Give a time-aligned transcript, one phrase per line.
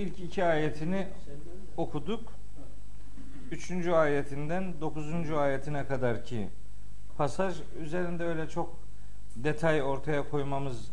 [0.00, 1.06] ilk iki ayetini
[1.76, 2.32] okuduk.
[3.50, 6.48] Üçüncü ayetinden dokuzuncu ayetine kadar ki
[7.18, 8.78] pasaj üzerinde öyle çok
[9.36, 10.92] detay ortaya koymamız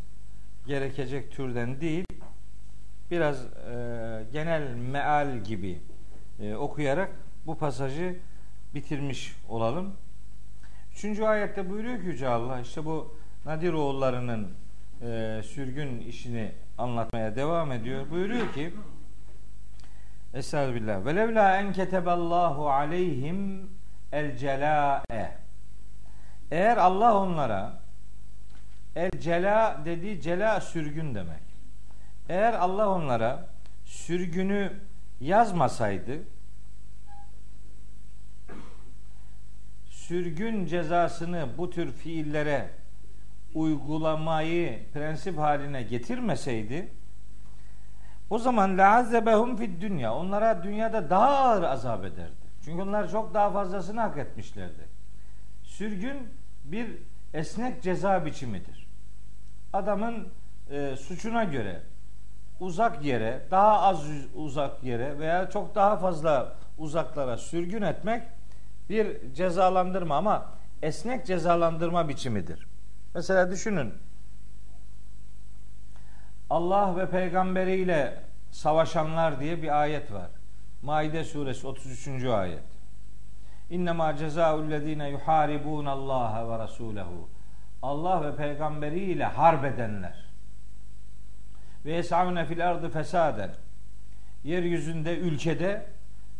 [0.67, 2.05] gerekecek türden değil.
[3.11, 5.81] Biraz e, genel meal gibi
[6.39, 7.09] e, okuyarak
[7.45, 8.19] bu pasajı
[8.75, 9.93] bitirmiş olalım.
[10.93, 13.15] Üçüncü ayette buyuruyor ki Yüce Allah işte bu
[13.45, 14.47] Nadir oğullarının
[15.01, 18.09] e, sürgün işini anlatmaya devam ediyor.
[18.11, 18.73] Buyuruyor ki
[20.33, 21.05] Estağfirullah.
[21.05, 23.69] Ve levla en keteballahu aleyhim
[24.11, 25.37] el cela'e.
[26.51, 27.79] Eğer Allah onlara
[28.95, 31.43] el cela dediği cela sürgün demek.
[32.29, 33.47] Eğer Allah onlara
[33.85, 34.73] sürgünü
[35.21, 36.23] yazmasaydı
[39.89, 42.69] sürgün cezasını bu tür fiillere
[43.53, 46.89] uygulamayı prensip haline getirmeseydi
[48.29, 52.47] o zaman la'azzebehum fid dünya onlara dünyada daha ağır azap ederdi.
[52.65, 54.87] Çünkü onlar çok daha fazlasını hak etmişlerdi.
[55.63, 56.17] Sürgün
[56.63, 56.87] bir
[57.33, 58.87] esnek ceza biçimidir.
[59.73, 60.27] Adamın
[60.69, 61.81] e, suçuna göre
[62.59, 68.23] uzak yere, daha az uzak yere veya çok daha fazla uzaklara sürgün etmek
[68.89, 70.45] bir cezalandırma ama
[70.81, 72.67] esnek cezalandırma biçimidir.
[73.15, 73.93] Mesela düşünün.
[76.49, 80.29] Allah ve peygamberiyle savaşanlar diye bir ayet var.
[80.81, 82.23] Maide suresi 33.
[82.23, 82.63] ayet.
[83.69, 87.27] İnnemâ cezâullezîne yuhâribûn Allah ve rasûlehu.
[87.81, 90.25] Allah ve peygamberiyle harp edenler.
[91.85, 93.51] Ve yes'avne fil ardı fesaden.
[94.43, 95.85] Yeryüzünde, ülkede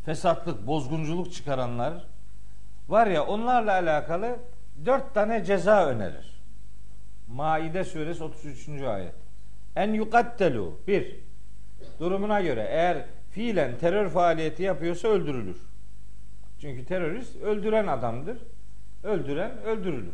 [0.05, 2.07] fesatlık, bozgunculuk çıkaranlar
[2.89, 4.39] var ya onlarla alakalı
[4.85, 6.41] dört tane ceza önerir.
[7.27, 8.69] Maide suresi 33.
[8.69, 9.26] ayet.
[9.77, 10.79] En yukattelu.
[10.87, 11.15] Bir,
[11.99, 15.57] durumuna göre eğer fiilen terör faaliyeti yapıyorsa öldürülür.
[16.61, 18.37] Çünkü terörist öldüren adamdır.
[19.03, 20.13] Öldüren öldürülür.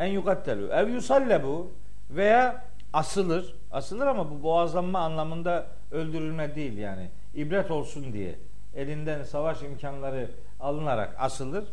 [0.00, 0.66] En yukattelu.
[0.72, 1.70] Ev yusallebu
[2.10, 3.54] veya asılır.
[3.70, 7.10] Asılır ama bu boğazlanma anlamında öldürülme değil yani.
[7.34, 8.34] ibret olsun diye
[8.74, 10.30] elinden savaş imkanları
[10.60, 11.64] alınarak asılır.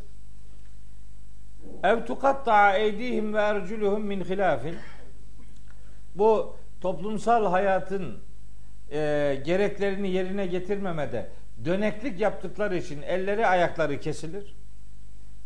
[1.84, 4.76] Ev tukatta eydihim ve erculuhum min hilafin.
[6.16, 8.20] Bu toplumsal hayatın
[8.92, 11.30] e, gereklerini yerine getirmemede
[11.66, 14.56] döneklik yaptıkları için elleri ayakları kesilir.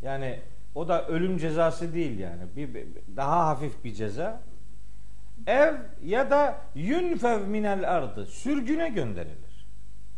[0.01, 0.39] Yani
[0.75, 2.41] o da ölüm cezası değil yani.
[2.55, 4.41] Bir, bir daha hafif bir ceza.
[5.47, 9.67] Ev ya da yünfev minel ardı sürgüne gönderilir.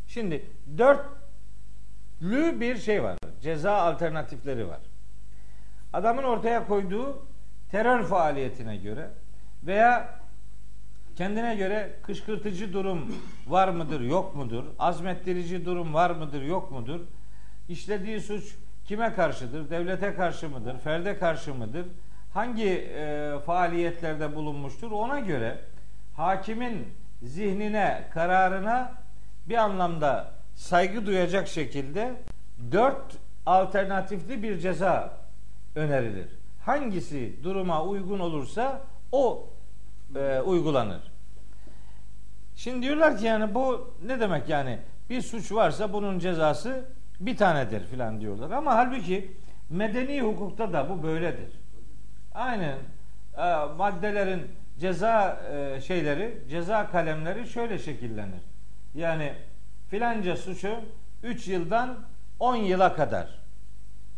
[0.08, 0.46] Şimdi
[0.78, 3.18] dörtlü bir şey var.
[3.42, 4.80] Ceza alternatifleri var.
[5.94, 7.26] Adamın ortaya koyduğu
[7.72, 9.10] terör faaliyetine göre
[9.64, 10.20] veya
[11.16, 13.16] kendine göre kışkırtıcı durum
[13.48, 14.64] var mıdır, yok mudur?
[14.80, 17.00] Azmettirici durum var mıdır, yok mudur?
[17.70, 18.56] İşlediği suç
[18.86, 19.70] kime karşıdır?
[19.70, 20.78] Devlete karşı mıdır?
[20.78, 21.86] Ferde karşı mıdır?
[22.34, 24.92] Hangi e, faaliyetlerde bulunmuştur?
[24.92, 25.60] Ona göre
[26.16, 26.88] hakimin
[27.24, 28.94] zihnine, kararına
[29.50, 32.14] bir anlamda saygı duyacak şekilde
[32.72, 35.18] dört alternatifli bir ceza
[35.76, 36.28] önerilir.
[36.66, 38.82] Hangisi duruma uygun olursa
[39.12, 39.50] o
[40.16, 41.02] e, uygulanır.
[42.56, 44.80] Şimdi diyorlar ki yani bu ne demek yani
[45.10, 46.86] bir suç varsa bunun cezası
[47.20, 48.52] bir tanedir filan diyorlar.
[48.52, 49.32] Ama halbuki
[49.70, 51.50] medeni hukukta da bu böyledir.
[52.34, 52.78] Aynen
[53.38, 54.42] e, maddelerin
[54.80, 58.42] ceza e, şeyleri, ceza kalemleri şöyle şekillenir.
[58.96, 59.34] Yani
[59.90, 60.76] filanca suçu
[61.24, 61.98] 3 yıldan
[62.40, 63.40] 10 yıla kadar.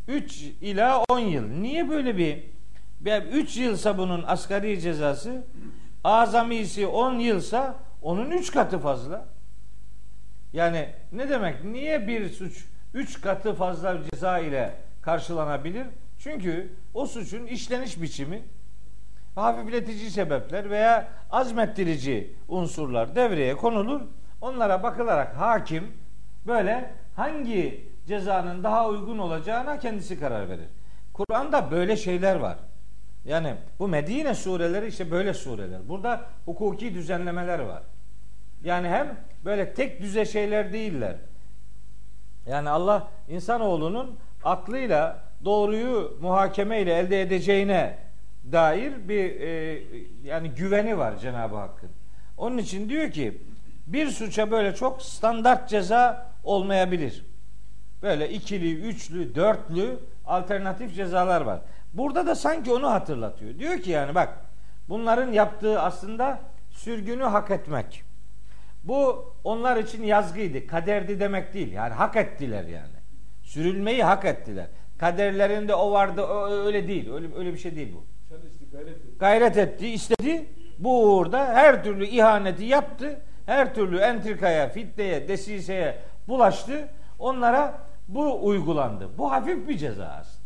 [0.07, 1.47] 3 ila 10 yıl.
[1.47, 2.43] Niye böyle bir
[3.31, 5.43] 3 yılsa bunun asgari cezası
[6.07, 9.25] azamisi 10 yılsa onun 3 katı fazla.
[10.53, 11.63] Yani ne demek?
[11.63, 15.87] Niye bir suç 3 katı fazla ceza ile karşılanabilir?
[16.19, 18.41] Çünkü o suçun işleniş biçimi
[19.35, 24.01] hafifletici sebepler veya azmettirici unsurlar devreye konulur.
[24.41, 25.91] Onlara bakılarak hakim
[26.47, 30.69] böyle hangi cezanın daha uygun olacağına kendisi karar verir.
[31.13, 32.57] Kur'an'da böyle şeyler var.
[33.27, 35.89] Yani bu Medine sureleri işte böyle sureler.
[35.89, 37.83] Burada hukuki düzenlemeler var.
[38.63, 41.15] Yani hem böyle tek düze şeyler değiller.
[42.45, 47.97] Yani Allah insanoğlunun aklıyla doğruyu muhakeme ile elde edeceğine
[48.51, 49.83] dair bir e,
[50.23, 51.89] yani güveni var Cenab-ı Hakk'ın.
[52.37, 53.41] Onun için diyor ki
[53.87, 57.25] bir suça böyle çok standart ceza olmayabilir.
[58.01, 61.59] Böyle ikili, üçlü, dörtlü alternatif cezalar var.
[61.93, 63.59] Burada da sanki onu hatırlatıyor.
[63.59, 64.29] Diyor ki yani bak
[64.89, 66.39] bunların yaptığı aslında
[66.69, 68.03] sürgünü hak etmek.
[68.83, 71.71] Bu onlar için yazgıydı, kaderdi demek değil.
[71.71, 72.97] Yani hak ettiler yani.
[73.43, 74.67] Sürülmeyi hak ettiler.
[74.97, 76.27] Kaderlerinde o vardı,
[76.65, 77.13] öyle değil.
[77.13, 78.05] Öyle öyle bir şey değil bu.
[78.29, 79.17] Çalıştı, gayret etti.
[79.19, 80.45] Gayret etti, istedi.
[80.79, 83.21] Bu uğurda her türlü ihaneti yaptı.
[83.45, 85.97] Her türlü entrikaya, fitneye, desiseye
[86.27, 86.89] bulaştı.
[87.19, 89.09] Onlara bu uygulandı.
[89.17, 90.36] Bu hafif bir ceza aslında.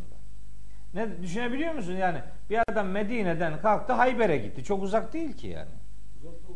[0.94, 1.94] Ne düşünebiliyor musun?
[1.94, 4.64] Yani bir adam Medine'den kalktı Hayber'e gitti.
[4.64, 5.70] Çok uzak değil ki yani.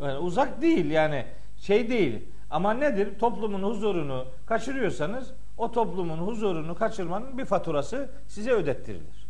[0.00, 1.26] Yani uzak değil yani
[1.58, 2.24] şey değil.
[2.50, 3.18] Ama nedir?
[3.18, 9.26] Toplumun huzurunu kaçırıyorsanız o toplumun huzurunu kaçırmanın bir faturası size ödettirilir.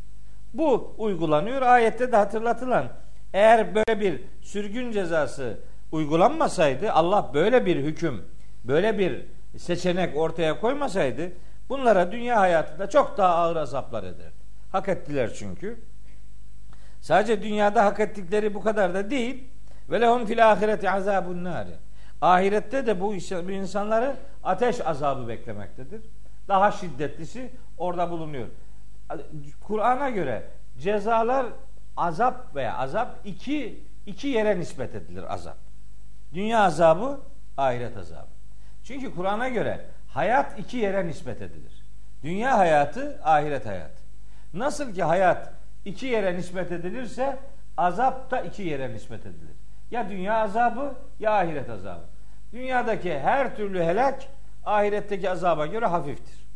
[0.55, 1.63] Bu uygulanıyor.
[1.63, 2.89] Ayette de hatırlatılan
[3.33, 5.59] eğer böyle bir sürgün cezası
[5.93, 8.25] uygulanmasaydı Allah böyle bir hüküm,
[8.65, 9.27] böyle bir
[9.59, 11.33] seçenek ortaya koymasaydı
[11.69, 14.36] bunlara dünya hayatında çok daha ağır azaplar ederdi.
[14.73, 15.79] Hak ettiler çünkü.
[17.01, 19.45] Sadece dünyada hak ettikleri bu kadar da değil.
[19.91, 21.75] Ve lehum fil ahireti azabun nari.
[22.21, 23.15] Ahirette de bu
[23.51, 26.03] insanları ateş azabı beklemektedir.
[26.49, 28.49] Daha şiddetlisi orada bulunuyor.
[29.61, 30.43] Kur'an'a göre
[30.79, 31.47] cezalar
[31.97, 35.57] azap veya azap iki iki yere nispet edilir azap.
[36.35, 37.21] Dünya azabı,
[37.57, 38.27] ahiret azabı.
[38.85, 41.83] Çünkü Kur'an'a göre hayat iki yere nispet edilir.
[42.23, 44.06] Dünya hayatı, ahiret hayatı.
[44.57, 45.53] Nasıl ki hayat
[45.85, 47.39] iki yere nispet edilirse
[47.77, 49.57] azap da iki yere nispet edilir.
[49.91, 52.05] Ya dünya azabı ya ahiret azabı.
[52.53, 54.23] Dünyadaki her türlü helak
[54.65, 56.47] ahiretteki azaba göre hafiftir.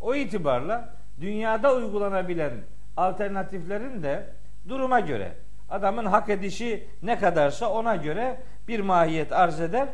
[0.00, 2.52] O itibarla dünyada uygulanabilen
[2.96, 4.26] alternatiflerin de
[4.68, 5.32] duruma göre
[5.70, 9.88] adamın hak edişi ne kadarsa ona göre bir mahiyet arz eder.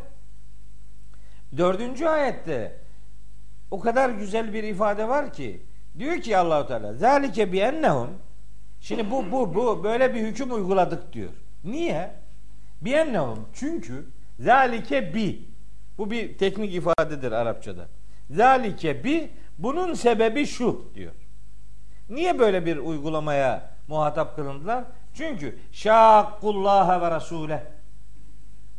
[1.56, 2.76] Dördüncü ayette
[3.70, 5.62] o kadar güzel bir ifade var ki
[5.98, 8.10] diyor ki Allahu Teala zalike bi ennehum
[8.80, 11.30] şimdi bu bu bu böyle bir hüküm uyguladık diyor.
[11.64, 12.10] Niye?
[12.80, 14.06] Bi ennehum çünkü
[14.40, 15.42] zalike bi
[15.98, 17.88] bu bir teknik ifadedir Arapçada.
[18.30, 21.12] Zalike bi bunun sebebi şu diyor.
[22.10, 24.84] Niye böyle bir uygulamaya muhatap kılındılar?
[25.14, 27.66] Çünkü şakkullaha ve rasule.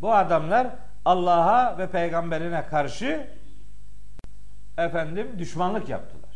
[0.02, 0.68] Bu adamlar
[1.06, 3.28] Allah'a ve peygamberine karşı
[4.78, 6.27] efendim düşmanlık yaptılar.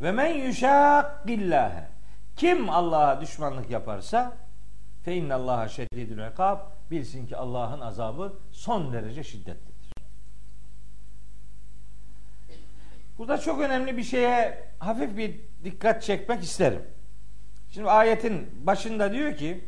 [0.00, 1.88] Ve men yuşakkillâhe
[2.36, 4.36] kim Allah'a düşmanlık yaparsa
[5.04, 6.58] fe innallaha şedidül ikab
[6.90, 9.92] bilsin ki Allah'ın azabı son derece şiddetlidir.
[13.18, 16.82] Burada çok önemli bir şeye hafif bir dikkat çekmek isterim.
[17.70, 19.64] Şimdi ayetin başında diyor ki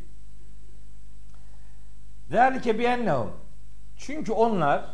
[2.29, 3.31] Zalike bi ennehum
[3.97, 4.85] çünkü onlar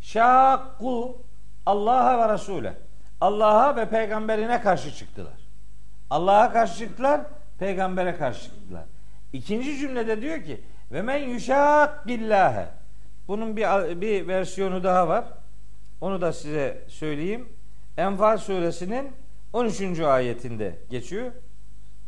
[0.00, 1.22] şakku
[1.66, 2.83] Allah'a ve Resul'e
[3.20, 5.44] Allah'a ve peygamberine karşı çıktılar.
[6.10, 7.20] Allah'a karşı çıktılar,
[7.58, 8.84] peygambere karşı çıktılar.
[9.32, 10.60] İkinci cümlede diyor ki
[10.92, 12.66] ve men yuşakkillâhe
[13.28, 15.24] bunun bir, bir versiyonu daha var.
[16.00, 17.48] Onu da size söyleyeyim.
[17.96, 19.12] Enfal suresinin
[19.52, 20.00] 13.
[20.00, 21.32] ayetinde geçiyor.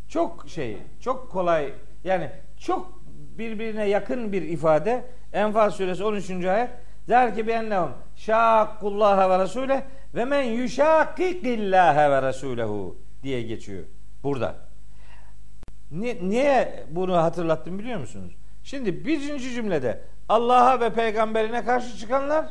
[0.09, 1.73] Çok şey, çok kolay
[2.05, 3.01] yani çok
[3.39, 5.05] birbirine yakın bir ifade.
[5.33, 6.31] Enfal suresi 13.
[6.31, 6.71] ayet.
[7.09, 13.85] Der ki ennehum şakkullaha ve resule ve men yuşakikillâhe ve resulehu diye geçiyor
[14.23, 14.55] burada.
[15.91, 18.33] Niye bunu hatırlattım biliyor musunuz?
[18.63, 22.47] Şimdi birinci cümlede Allah'a ve peygamberine karşı çıkanlar,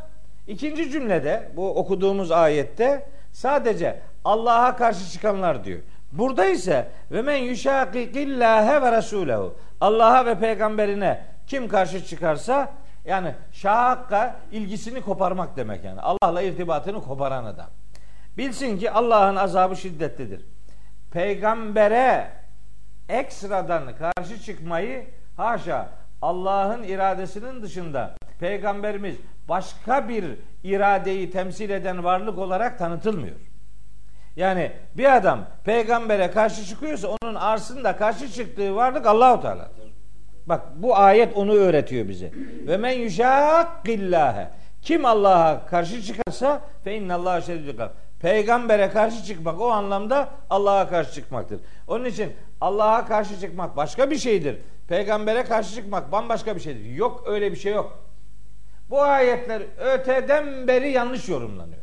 [0.47, 5.79] ikinci cümlede bu okuduğumuz ayette sadece Allah'a karşı çıkanlar diyor.
[6.11, 9.53] Burada ise ve men yuşakikillâhe ve resûlehu.
[9.81, 12.73] Allah'a ve peygamberine kim karşı çıkarsa
[13.05, 16.01] yani şahakka ilgisini koparmak demek yani.
[16.01, 17.69] Allah'la irtibatını koparan adam.
[18.37, 20.45] Bilsin ki Allah'ın azabı şiddetlidir.
[21.11, 22.31] Peygambere
[23.09, 25.07] ekstradan karşı çıkmayı
[25.37, 25.89] haşa
[26.21, 29.15] Allah'ın iradesinin dışında peygamberimiz
[29.49, 30.25] başka bir
[30.63, 33.35] iradeyi temsil eden varlık olarak tanıtılmıyor.
[34.35, 39.84] Yani bir adam peygambere karşı çıkıyorsa onun arsında karşı çıktığı varlık Allahu Teala'dır.
[40.45, 42.31] Bak bu ayet onu öğretiyor bize.
[42.67, 44.49] Ve men yuşakkillâhe.
[44.81, 47.79] Kim Allah'a karşı çıkarsa fe innallaha şedidül
[48.19, 51.59] Peygambere karşı çıkmak o anlamda Allah'a karşı çıkmaktır.
[51.87, 54.57] Onun için Allah'a karşı çıkmak başka bir şeydir.
[54.87, 56.85] Peygambere karşı çıkmak bambaşka bir şeydir.
[56.85, 57.99] Yok öyle bir şey yok.
[58.89, 59.61] Bu ayetler
[59.93, 61.81] öteden beri yanlış yorumlanıyor.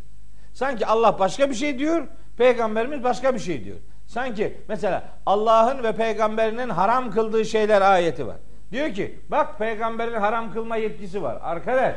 [0.53, 3.77] Sanki Allah başka bir şey diyor, Peygamberimiz başka bir şey diyor.
[4.07, 8.37] Sanki mesela Allah'ın ve peygamberinin haram kıldığı şeyler ayeti var.
[8.73, 11.39] Diyor ki bak peygamberin haram kılma yetkisi var.
[11.43, 11.97] Arkadaş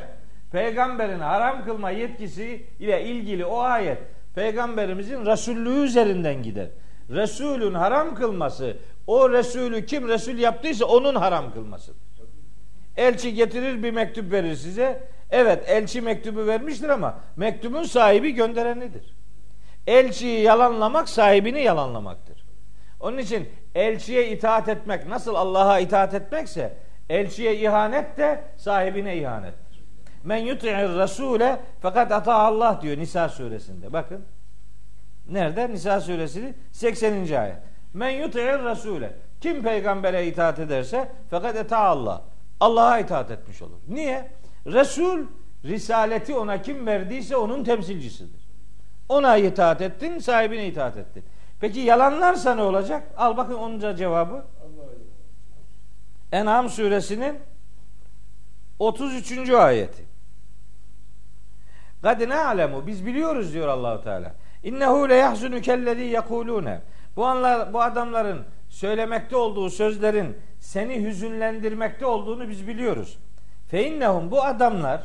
[0.51, 3.97] peygamberin haram kılma yetkisi ile ilgili o ayet
[4.35, 6.67] peygamberimizin Resullüğü üzerinden gider.
[7.09, 8.77] Resulün haram kılması
[9.07, 12.05] o Resulü kim Resul yaptıysa onun haram kılmasıdır.
[12.97, 15.07] Elçi getirir bir mektup verir size.
[15.29, 19.15] Evet elçi mektubu vermiştir ama mektubun sahibi gönderenidir.
[19.87, 22.45] Elçiyi yalanlamak sahibini yalanlamaktır.
[22.99, 26.77] Onun için elçiye itaat etmek nasıl Allah'a itaat etmekse
[27.09, 29.83] elçiye ihanet de sahibine ihanettir.
[30.23, 33.93] Men yuti'ir rasule fakat ata Allah diyor Nisa suresinde.
[33.93, 34.25] Bakın.
[35.29, 35.69] Nerede?
[35.71, 37.13] Nisa suresi 80.
[37.13, 37.57] ayet.
[37.93, 39.13] Men yuti'ir rasule.
[39.41, 42.21] Kim peygambere itaat ederse fakat eta Allah.
[42.59, 43.77] Allah'a itaat etmiş olur.
[43.87, 44.31] Niye?
[44.65, 45.25] Resul
[45.65, 48.45] risaleti ona kim verdiyse onun temsilcisidir.
[49.09, 51.23] Ona itaat ettin, sahibine itaat ettin.
[51.65, 53.03] Peki yalanlarsa ne olacak?
[53.17, 54.45] Al bakın onun cevabı.
[56.31, 57.39] En'am suresinin
[58.79, 59.49] 33.
[59.49, 60.05] ayeti.
[62.01, 64.33] Kad alemu biz biliyoruz diyor Allahu Teala.
[64.63, 66.81] İnnehu le yahzunu kellezi yekulune.
[67.15, 73.17] Bu anlar bu adamların söylemekte olduğu sözlerin seni hüzünlendirmekte olduğunu biz biliyoruz.
[73.67, 75.01] Fe innehum bu adamlar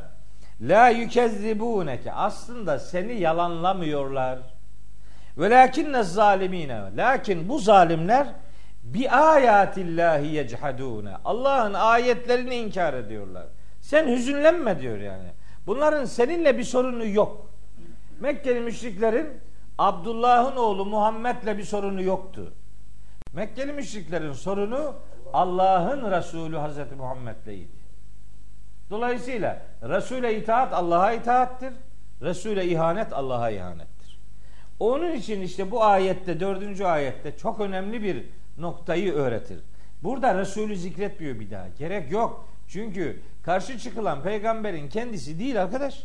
[0.61, 4.38] la yükezzibuneke aslında seni yalanlamıyorlar.
[5.40, 8.26] Velakinne zalimine lakin bu zalimler
[8.82, 11.12] bi ayatillahi yechadune.
[11.25, 13.47] Allah'ın ayetlerini inkar ediyorlar.
[13.80, 15.28] Sen hüzünlenme diyor yani.
[15.66, 17.47] Bunların seninle bir sorunu yok.
[18.20, 19.28] Mekkeli müşriklerin
[19.78, 22.52] Abdullah'ın oğlu Muhammed'le bir sorunu yoktu.
[23.32, 24.94] Mekkeli müşriklerin sorunu
[25.32, 27.80] Allah'ın Resulü Hazreti Muhammed'leydi.
[28.90, 31.73] Dolayısıyla Resul'e itaat Allah'a itaattir.
[32.23, 34.00] Resul'e ihanet Allah'a ihanettir.
[34.80, 38.25] Onun için işte bu ayette, dördüncü ayette çok önemli bir
[38.58, 39.58] noktayı öğretir.
[40.02, 41.68] Burada Resulü zikretmiyor bir daha.
[41.78, 42.49] Gerek yok.
[42.68, 46.02] Çünkü karşı çıkılan peygamberin kendisi değil arkadaş.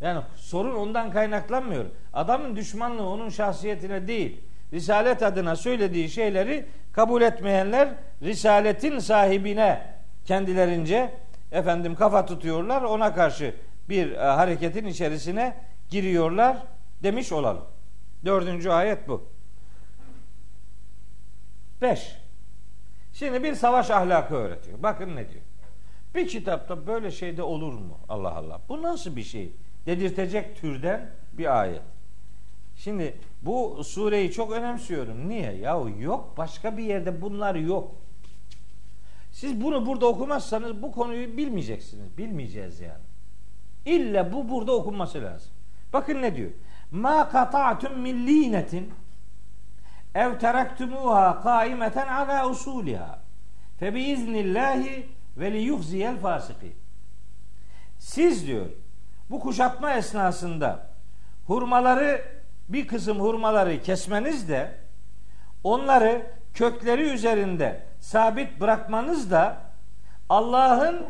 [0.00, 1.84] Yani sorun ondan kaynaklanmıyor.
[2.12, 4.40] Adamın düşmanlığı onun şahsiyetine değil.
[4.72, 7.88] Risalet adına söylediği şeyleri kabul etmeyenler
[8.22, 9.82] risaletin sahibine
[10.24, 11.10] kendilerince
[11.52, 12.82] efendim kafa tutuyorlar.
[12.82, 13.54] Ona karşı
[13.88, 15.56] bir e, hareketin içerisine
[15.90, 16.56] giriyorlar
[17.02, 17.64] demiş olalım.
[18.24, 19.28] Dördüncü ayet bu.
[21.82, 22.16] Beş.
[23.12, 24.82] Şimdi bir savaş ahlakı öğretiyor.
[24.82, 25.42] Bakın ne diyor.
[26.14, 27.98] Bir kitapta böyle şeyde olur mu?
[28.08, 28.60] Allah Allah.
[28.68, 29.52] Bu nasıl bir şey?
[29.86, 31.82] Dedirtecek türden bir ayet.
[32.76, 35.28] Şimdi bu sureyi çok önemsiyorum.
[35.28, 35.52] Niye?
[35.52, 37.94] Yahu yok başka bir yerde bunlar yok.
[39.32, 42.18] Siz bunu burada okumazsanız bu konuyu bilmeyeceksiniz.
[42.18, 43.04] Bilmeyeceğiz yani.
[43.84, 45.52] İlla bu burada okunması lazım.
[45.92, 46.50] Bakın ne diyor?
[46.90, 48.94] Ma kata'tum min linetin
[50.14, 53.18] ev teraktumuha kaimeten ala usuliha
[53.78, 55.06] fe bi iznillahi
[55.36, 56.72] ve li yuhziyel fasiki.
[57.98, 58.66] Siz diyor
[59.30, 60.86] bu kuşatma esnasında
[61.46, 62.22] hurmaları
[62.68, 64.78] bir kısım hurmaları kesmeniz de
[65.64, 69.56] onları kökleri üzerinde sabit bırakmanız da
[70.28, 71.06] Allah'ın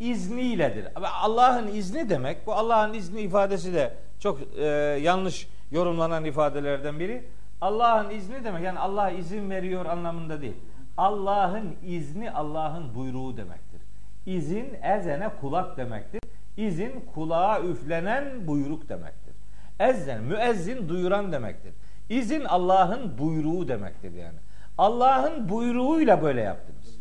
[0.00, 0.88] izniyledir.
[1.22, 4.64] Allah'ın izni demek, bu Allah'ın izni ifadesi de çok e,
[5.02, 7.24] yanlış yorumlanan ifadelerden biri.
[7.60, 10.56] Allah'ın izni demek yani Allah izin veriyor anlamında değil.
[10.96, 13.80] Allah'ın izni Allah'ın buyruğu demektir.
[14.26, 16.20] İzin ezene kulak demektir.
[16.56, 19.34] İzin kulağa üflenen buyruk demektir.
[19.80, 21.72] Ezzen müezzin duyuran demektir.
[22.08, 24.38] İzin Allah'ın buyruğu demektir yani.
[24.78, 26.98] Allah'ın buyruğuyla böyle yaptınız.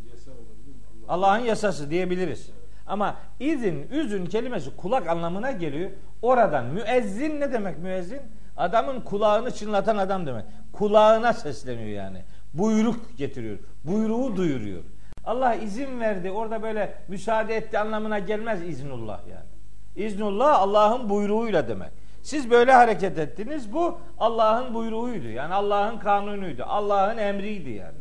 [1.08, 2.52] Allah'ın yasası diyebiliriz.
[2.92, 5.92] Ama izin, üzün kelimesi kulak anlamına geliyor.
[6.22, 8.22] Oradan müezzin ne demek müezzin?
[8.58, 10.46] Adamın kulağını çınlatan adam demek.
[10.74, 12.24] Kulağına sesleniyor yani.
[12.54, 13.58] Buyruk getiriyor.
[13.84, 14.82] Buyruğu duyuruyor.
[15.26, 16.32] Allah izin verdi.
[16.32, 20.06] Orada böyle müsaade etti anlamına gelmez iznullah yani.
[20.08, 21.92] İznullah Allah'ın buyruğuyla demek.
[22.22, 23.74] Siz böyle hareket ettiniz.
[23.74, 25.28] Bu Allah'ın buyruğuydu.
[25.28, 26.64] Yani Allah'ın kanunuydu.
[26.68, 27.98] Allah'ın emriydi yani.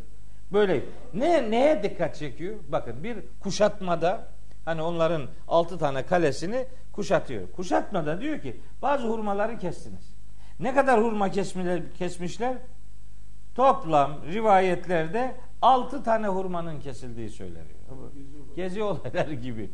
[0.53, 0.81] Böyle
[1.15, 2.55] ne neye dikkat çekiyor?
[2.69, 4.29] Bakın bir kuşatmada
[4.65, 7.53] hani onların altı tane kalesini kuşatıyor.
[7.53, 10.15] Kuşatmada diyor ki bazı hurmaları kestiniz.
[10.61, 11.31] Ne kadar hurma
[11.99, 12.57] kesmişler?
[13.55, 17.81] Toplam rivayetlerde altı tane hurmanın kesildiği söyleniyor.
[18.57, 19.71] Gezi olaylar gibi.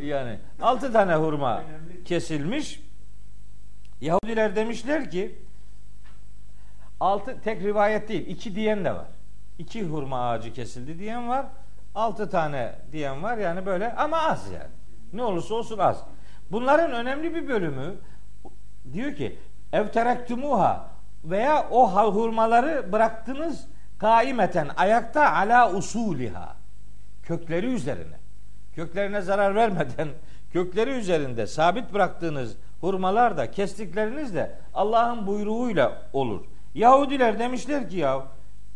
[0.00, 1.62] Yani altı tane hurma
[2.04, 2.82] kesilmiş.
[4.00, 5.38] Yahudiler demişler ki
[7.00, 9.06] altı tek rivayet değil iki diyen de var.
[9.58, 11.46] İki hurma ağacı kesildi diyen var.
[11.94, 14.72] Altı tane diyen var yani böyle ama az yani.
[15.12, 16.04] Ne olursa olsun az.
[16.50, 17.94] Bunların önemli bir bölümü
[18.92, 19.38] diyor ki
[19.72, 20.86] ev terektumuha
[21.24, 23.66] veya o hurmaları bıraktınız
[23.98, 26.56] kaimeten ayakta ala usuliha
[27.22, 28.16] kökleri üzerine
[28.74, 30.08] köklerine zarar vermeden
[30.52, 36.40] kökleri üzerinde sabit bıraktığınız hurmalar da kestikleriniz de Allah'ın buyruğuyla olur.
[36.74, 38.22] Yahudiler demişler ki ya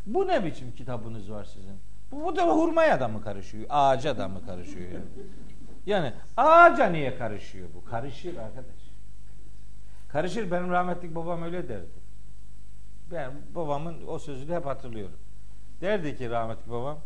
[0.06, 1.85] bu ne biçim kitabınız var sizin?
[2.12, 3.66] Bu, da hurmaya da mı karışıyor?
[3.68, 4.90] Ağaca da mı karışıyor?
[4.90, 5.04] Yani?
[5.86, 7.84] yani ağaca niye karışıyor bu?
[7.84, 8.86] Karışır arkadaş.
[10.08, 12.06] Karışır benim rahmetlik babam öyle derdi.
[13.12, 15.18] Ben babamın o sözünü hep hatırlıyorum.
[15.80, 16.98] Derdi ki rahmetli babam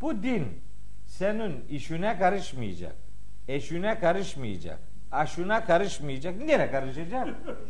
[0.00, 0.62] bu din
[1.06, 2.94] senin işine karışmayacak.
[3.48, 4.78] Eşine karışmayacak.
[5.12, 6.36] Aşuna karışmayacak.
[6.36, 7.28] Nereye karışacak?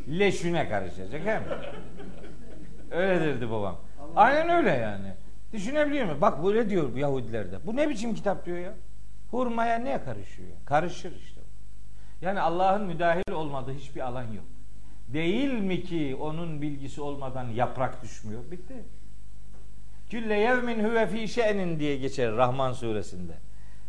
[0.09, 1.45] Leşüne karışacak hem.
[2.91, 3.77] Öyle derdi babam.
[4.17, 5.15] Aynen öyle yani.
[5.53, 6.21] Düşünebiliyor musun?
[6.21, 7.67] Bak böyle diyor Yahudilerde.
[7.67, 8.73] Bu ne biçim kitap diyor ya?
[9.31, 10.49] Hurmaya ne karışıyor?
[10.65, 11.41] Karışır işte.
[12.21, 14.45] Yani Allah'ın müdahil olmadığı hiçbir alan yok.
[15.09, 18.51] Değil mi ki onun bilgisi olmadan yaprak düşmüyor?
[18.51, 18.75] Bitti.
[20.11, 23.33] Külle yevmin huve fi şe'nin diye geçer Rahman suresinde.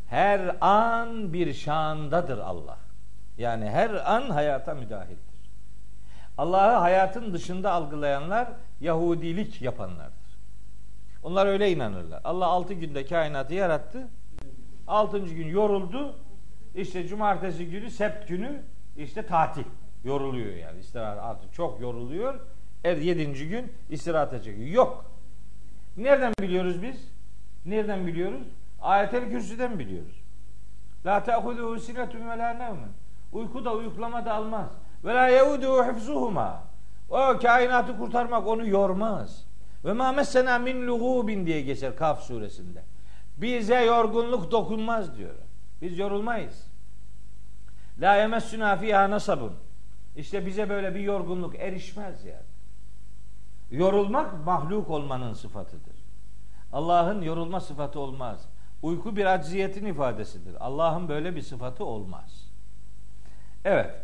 [0.09, 2.77] Her an bir şandadır Allah.
[3.37, 5.37] Yani her an hayata müdahildir.
[6.37, 8.47] Allah'ı hayatın dışında algılayanlar
[8.81, 10.16] Yahudilik yapanlardır.
[11.23, 12.21] Onlar öyle inanırlar.
[12.23, 14.07] Allah altı günde kainatı yarattı.
[14.87, 16.15] Altıncı gün yoruldu.
[16.75, 18.61] İşte cumartesi günü, sept günü
[18.97, 19.63] işte tatil.
[20.03, 20.79] Yoruluyor yani.
[20.79, 22.39] İstirahat artık çok yoruluyor.
[22.83, 24.67] Er yedinci gün istirahata çekiyor.
[24.67, 25.05] Yok.
[25.97, 27.11] Nereden biliyoruz biz?
[27.65, 28.47] Nereden biliyoruz?
[28.81, 30.21] Ayetel Kürsü'den biliyoruz.
[31.05, 32.89] La te'huduhu sinetun ve la nevmen.
[33.33, 34.69] Uyku da uyuklama da almaz.
[35.05, 36.63] Ve la yeuduhu hifzuhuma.
[37.09, 39.46] O kainatı kurtarmak onu yormaz.
[39.87, 42.83] Ve ma messena min lugubin diye geçer Kaf suresinde.
[43.37, 45.35] Bize yorgunluk dokunmaz diyor.
[45.81, 46.67] Biz yorulmayız.
[48.01, 49.53] La yemessuna fiha nasabun.
[50.15, 52.47] İşte bize böyle bir yorgunluk erişmez yani.
[53.71, 55.95] Yorulmak mahluk olmanın sıfatıdır.
[56.73, 58.49] Allah'ın yorulma sıfatı olmaz.
[58.81, 60.65] Uyku bir acziyetin ifadesidir.
[60.65, 62.51] Allah'ın böyle bir sıfatı olmaz.
[63.65, 63.95] Evet.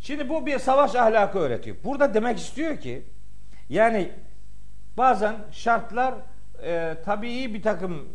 [0.00, 1.76] Şimdi bu bir savaş ahlakı öğretiyor.
[1.84, 3.04] Burada demek istiyor ki
[3.68, 4.10] yani
[4.96, 6.14] bazen şartlar
[6.64, 8.08] e, tabii bir takım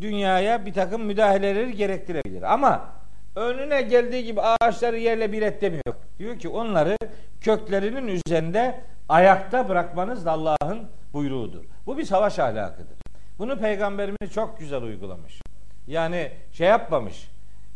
[0.00, 2.52] dünyaya bir takım müdahaleleri gerektirebilir.
[2.52, 2.88] Ama
[3.36, 5.94] önüne geldiği gibi ağaçları yerle bir et demiyor.
[6.18, 6.96] Diyor ki onları
[7.40, 11.64] köklerinin üzerinde ayakta bırakmanız da Allah'ın buyruğudur.
[11.86, 12.98] Bu bir savaş ahlakıdır.
[13.38, 15.40] Bunu peygamberimiz çok güzel uygulamış.
[15.86, 17.30] Yani şey yapmamış.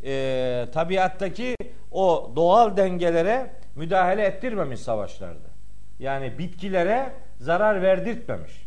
[0.04, 1.56] E, tabiattaki
[1.92, 5.48] o doğal dengelere müdahale ettirmemiş savaşlarda.
[5.98, 8.66] Yani bitkilere zarar verdirtmemiş.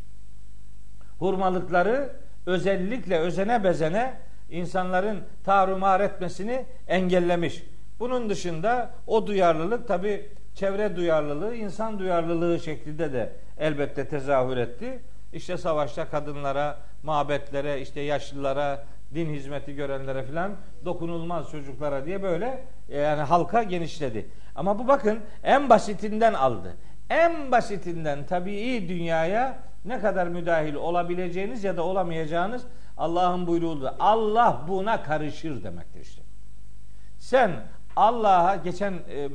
[1.19, 2.09] Hurmalıkları
[2.45, 4.13] özellikle özene bezene
[4.49, 7.63] insanların tarumar etmesini engellemiş.
[7.99, 14.99] Bunun dışında o duyarlılık tabi çevre duyarlılığı, insan duyarlılığı şeklinde de elbette tezahür etti.
[15.33, 20.51] İşte savaşta kadınlara, mabetlere, işte yaşlılara, din hizmeti görenlere filan
[20.85, 24.25] dokunulmaz çocuklara diye böyle yani halka genişledi.
[24.55, 26.73] Ama bu bakın en basitinden aldı.
[27.09, 32.63] En basitinden tabii dünyaya ne kadar müdahil olabileceğiniz ya da olamayacağınız
[32.97, 33.87] Allah'ın buyruğudur.
[33.99, 36.21] Allah buna karışır demektir işte.
[37.17, 37.51] Sen
[37.95, 39.27] Allah'a geçen e,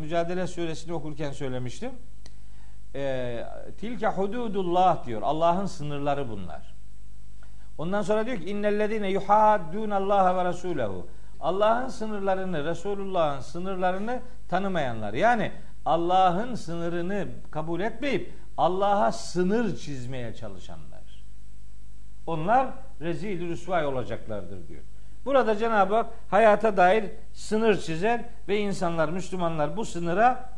[0.00, 1.90] mücadele suresini okurken söylemiştim.
[2.94, 3.44] E,
[3.78, 5.22] tilke hududullah diyor.
[5.22, 6.74] Allah'ın sınırları bunlar.
[7.78, 11.06] Ondan sonra diyor ki innellezine yuhaddun Allah ve Resulehu.
[11.40, 15.12] Allah'ın sınırlarını, Resulullah'ın sınırlarını tanımayanlar.
[15.12, 15.52] Yani
[15.86, 21.24] Allah'ın sınırını kabul etmeyip Allah'a sınır çizmeye çalışanlar.
[22.26, 22.68] Onlar
[23.00, 24.82] rezil rüsvay olacaklardır diyor.
[25.24, 30.50] Burada Cenab-ı Hak hayata dair sınır çizer ve insanlar, Müslümanlar bu sınıra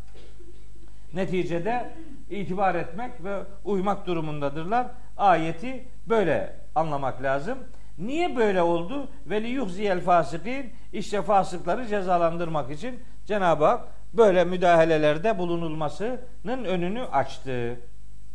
[1.15, 1.95] neticede
[2.31, 4.87] itibar etmek ve uymak durumundadırlar.
[5.17, 7.59] Ayeti böyle anlamak lazım.
[7.99, 9.09] Niye böyle oldu?
[9.27, 17.81] Ve liyuhziyel fasikin işte fasıkları cezalandırmak için Cenab-ı Hak böyle müdahalelerde bulunulmasının önünü açtı.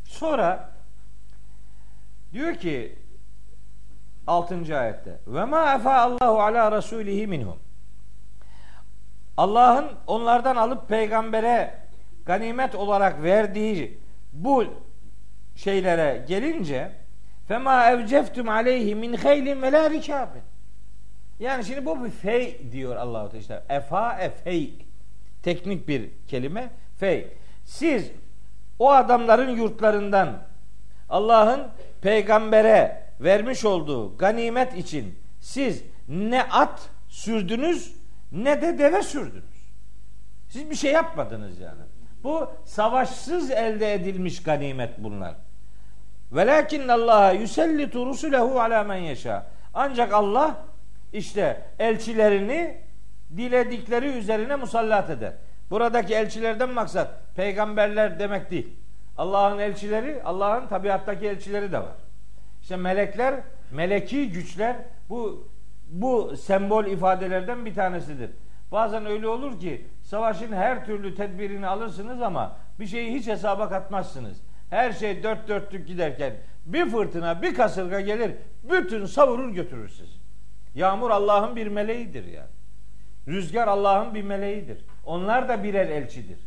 [0.04, 0.70] Sonra
[2.34, 2.96] diyor ki
[4.28, 4.80] 6.
[4.80, 7.60] ayette ve ma efa Allahu ala rasulihi minhum
[9.38, 11.74] Allah'ın onlardan alıp peygambere
[12.26, 14.00] ganimet olarak verdiği
[14.34, 14.66] bu
[15.56, 16.92] şeylere gelince
[17.48, 20.42] fema evceftum aleyhi min haylin ve la rikabin
[21.40, 24.87] yani şimdi bu bir fey diyor Allahu Teala efa efey
[25.48, 27.28] teknik bir kelime fey
[27.64, 28.12] siz
[28.80, 30.44] o adamların yurtlarından
[31.10, 31.68] Allah'ın
[32.02, 37.96] peygambere vermiş olduğu ganimet için siz ne at sürdünüz
[38.32, 39.70] ne de deve sürdünüz.
[40.50, 41.82] Siz bir şey yapmadınız yani.
[42.24, 45.36] Bu savaşsız elde edilmiş ganimet bunlar.
[46.32, 49.46] Velakin Allah yusellitu rusulehu ala men yeşa.
[49.74, 50.58] Ancak Allah
[51.14, 52.87] işte elçilerini
[53.38, 55.34] diledikleri üzerine musallat eder.
[55.70, 58.68] Buradaki elçilerden maksat peygamberler demek değil.
[59.18, 61.96] Allah'ın elçileri, Allah'ın tabiattaki elçileri de var.
[62.62, 63.36] İşte melekler,
[63.72, 64.76] meleki güçler
[65.10, 65.48] bu
[65.90, 68.30] bu sembol ifadelerden bir tanesidir.
[68.72, 74.42] Bazen öyle olur ki savaşın her türlü tedbirini alırsınız ama bir şeyi hiç hesaba katmazsınız.
[74.70, 76.34] Her şey dört dörtlük giderken
[76.66, 78.32] bir fırtına, bir kasırga gelir,
[78.64, 80.18] bütün savurur götürür sizi.
[80.76, 82.57] Yağmur Allah'ın bir meleğidir yani.
[83.28, 84.78] Rüzgar Allah'ın bir meleğidir.
[85.06, 86.40] Onlar da birer elçidir.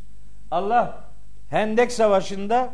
[0.50, 1.04] Allah
[1.50, 2.70] Hendek Savaşı'nda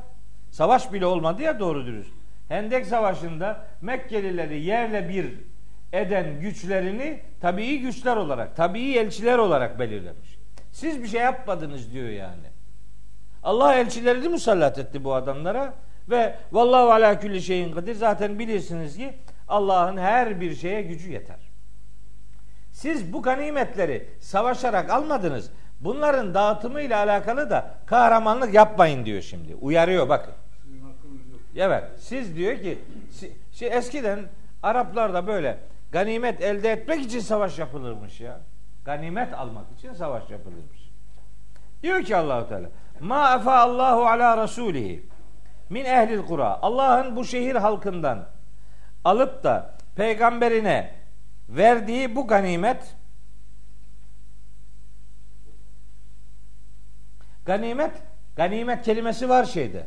[0.51, 2.11] savaş bile olmadı ya doğru dürüst.
[2.49, 5.35] Hendek Savaşı'nda Mekkelileri yerle bir
[5.93, 10.39] eden güçlerini tabii güçler olarak, tabii elçiler olarak belirlemiş.
[10.73, 12.47] Siz bir şey yapmadınız diyor yani.
[13.43, 15.75] Allah elçilerini musallat etti bu adamlara
[16.11, 17.95] ve vallahu ala külli şeyin kadir.
[17.95, 19.15] Zaten bilirsiniz ki
[19.49, 21.46] Allah'ın her bir şeye gücü yeter.
[22.77, 25.51] Siz bu ganimetleri savaşarak almadınız.
[25.81, 29.55] Bunların dağıtımı ile alakalı da kahramanlık yapmayın diyor şimdi.
[29.55, 30.35] Uyarıyor bakın.
[31.57, 31.85] Evet.
[31.99, 32.79] Siz diyor ki
[33.53, 34.21] şey eskiden
[34.63, 35.59] Araplarda böyle
[35.93, 38.41] ganimet elde etmek için savaş yapılırmış ya.
[38.85, 40.91] Ganimet almak için savaş yapılırmış.
[41.83, 42.69] Diyor ki Allahu Teala:
[43.01, 45.03] "Ma afa Allahu ala rasulihi
[45.71, 48.25] min ehlil kura." Allah'ın bu şehir halkından
[49.05, 51.06] alıp da peygamberine
[51.49, 52.97] verdiği bu ganimet
[57.45, 57.93] ganimet
[58.37, 59.87] ganimet kelimesi var şeyde.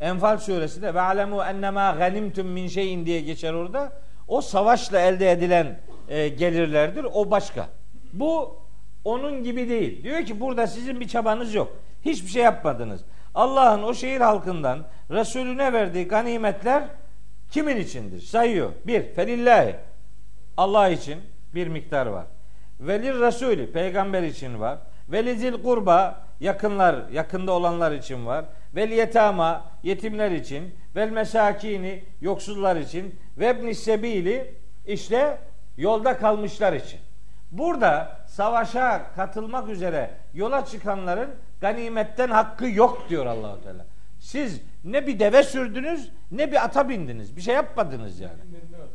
[0.00, 3.92] Enfal suresinde ve alemu ennema ganimtum min şeyin diye geçer orada.
[4.28, 5.78] O savaşla elde edilen
[6.08, 7.06] e, gelirlerdir.
[7.12, 7.68] O başka.
[8.12, 8.56] Bu
[9.04, 10.04] onun gibi değil.
[10.04, 11.76] Diyor ki burada sizin bir çabanız yok.
[12.04, 13.04] Hiçbir şey yapmadınız.
[13.34, 16.84] Allah'ın o şehir halkından Resulüne verdiği ganimetler
[17.50, 18.20] kimin içindir?
[18.20, 18.72] Sayıyor.
[18.86, 19.76] Bir, felillahi.
[20.56, 21.18] Allah için
[21.54, 22.26] bir miktar var.
[22.80, 24.78] Velir Resulü, peygamber için var.
[25.08, 28.44] Velizil kurba, yakınlar, yakında olanlar için var.
[28.74, 30.74] Vel yetama, yetimler için.
[30.96, 33.14] Vel mesakini, yoksullar için.
[33.38, 34.54] Vebnis sebili,
[34.86, 35.38] işte
[35.76, 37.00] yolda kalmışlar için.
[37.50, 43.86] Burada savaşa katılmak üzere yola çıkanların ganimetten hakkı yok diyor Allahu Teala.
[44.18, 47.36] Siz ne bir deve sürdünüz ne bir ata bindiniz.
[47.36, 48.40] Bir şey yapmadınız yani.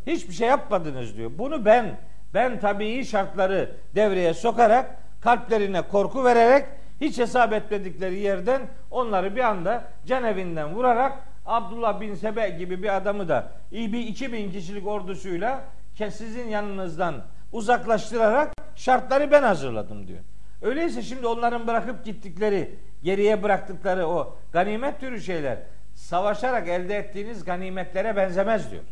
[0.08, 1.32] Hiçbir şey yapmadınız diyor.
[1.38, 1.98] Bunu ben
[2.34, 6.66] ben tabii şartları devreye sokarak kalplerine korku vererek
[7.02, 11.14] hiç hesap etmedikleri yerden onları bir anda canevinden vurarak
[11.46, 15.64] Abdullah bin Sebe gibi bir adamı da iyi bir 2000 kişilik ordusuyla
[16.12, 17.16] sizin yanınızdan
[17.52, 20.20] uzaklaştırarak şartları ben hazırladım diyor.
[20.62, 25.58] Öyleyse şimdi onların bırakıp gittikleri, geriye bıraktıkları o ganimet türü şeyler
[25.94, 28.84] savaşarak elde ettiğiniz ganimetlere benzemez diyor.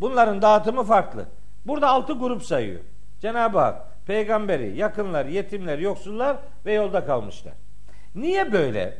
[0.00, 1.26] Bunların dağıtımı farklı.
[1.66, 2.80] Burada altı grup sayıyor.
[3.20, 7.54] Cenab-ı Hak peygamberi, yakınlar, yetimler, yoksullar ve yolda kalmışlar.
[8.14, 8.98] Niye böyle?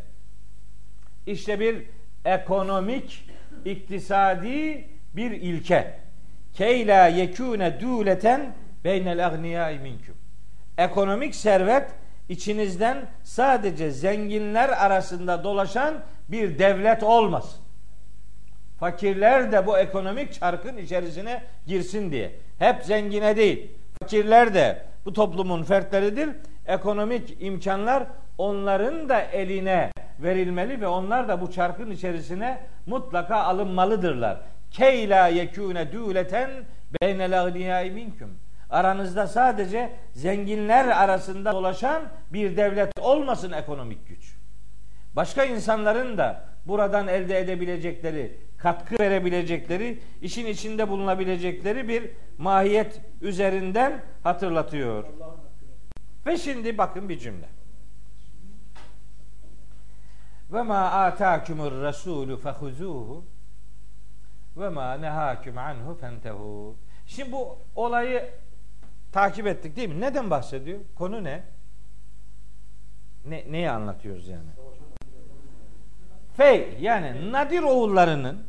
[1.27, 1.83] İşte bir
[2.25, 3.31] ekonomik,
[3.65, 5.99] iktisadi bir ilke.
[6.55, 8.41] Keyla yekûne dûleten
[8.85, 10.15] beynel agniyâi minküm.
[10.79, 11.91] Ekonomik servet
[12.29, 15.95] içinizden sadece zenginler arasında dolaşan
[16.29, 17.66] bir devlet olmasın.
[18.81, 22.33] Fakirler de bu ekonomik çarkın içerisine girsin diye.
[22.59, 23.71] Hep zengine değil.
[24.03, 26.29] Fakirler de bu toplumun fertleridir.
[26.67, 28.07] Ekonomik imkanlar
[28.39, 34.39] onların da eline verilmeli ve onlar da bu çarkın içerisine mutlaka alınmalıdırlar.
[34.71, 36.51] Keyla yekûne dûleten
[37.03, 38.39] beynel agniyâi minküm.
[38.71, 44.37] Aranızda sadece zenginler arasında dolaşan bir devlet olmasın ekonomik güç.
[45.17, 55.05] Başka insanların da buradan elde edebilecekleri, katkı verebilecekleri, işin içinde bulunabilecekleri bir mahiyet üzerinden hatırlatıyor.
[56.27, 57.49] Ve şimdi bakın bir cümle.
[60.53, 63.25] Ve ma atakumur rasulü fehuzuhu
[64.57, 66.77] ve ma nehakum anhu fentehu.
[67.07, 68.31] Şimdi bu olayı
[69.12, 70.01] takip ettik değil mi?
[70.01, 70.81] Neden bahsediyor?
[70.95, 71.42] Konu ne?
[73.25, 74.51] Ne neyi anlatıyoruz yani?
[76.37, 78.42] Fey yani Nadir oğullarının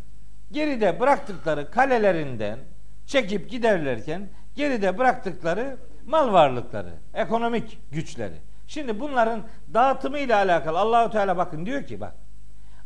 [0.52, 2.60] geride bıraktıkları kalelerinden
[3.06, 8.36] çekip giderlerken geride bıraktıkları mal varlıkları, ekonomik güçleri.
[8.67, 12.13] Şimdi bunların dağıtımı ile alakalı Allahu Teala bakın diyor ki bak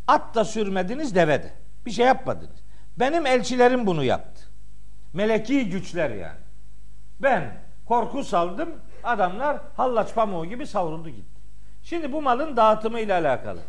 [0.07, 1.53] at da sürmediniz deve de.
[1.85, 2.63] Bir şey yapmadınız.
[2.99, 4.41] Benim elçilerim bunu yaptı.
[5.13, 6.39] Meleki güçler yani.
[7.19, 7.53] Ben
[7.85, 8.69] korku saldım.
[9.03, 11.41] Adamlar hallaç pamuğu gibi savruldu gitti.
[11.83, 13.59] Şimdi bu malın dağıtımı ile alakalı.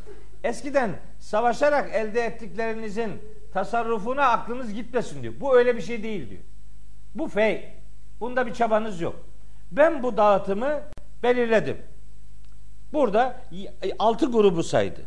[0.45, 3.13] Eskiden savaşarak elde ettiklerinizin
[3.53, 5.35] tasarrufuna aklınız gitmesin diyor.
[5.41, 6.43] Bu öyle bir şey değil diyor.
[7.15, 7.69] Bu fey.
[8.21, 9.17] Bunda bir çabanız yok.
[9.73, 10.81] Ben bu dağıtımı
[11.23, 11.77] belirledim.
[12.93, 13.41] Burada
[13.99, 15.01] altı grubu saydı.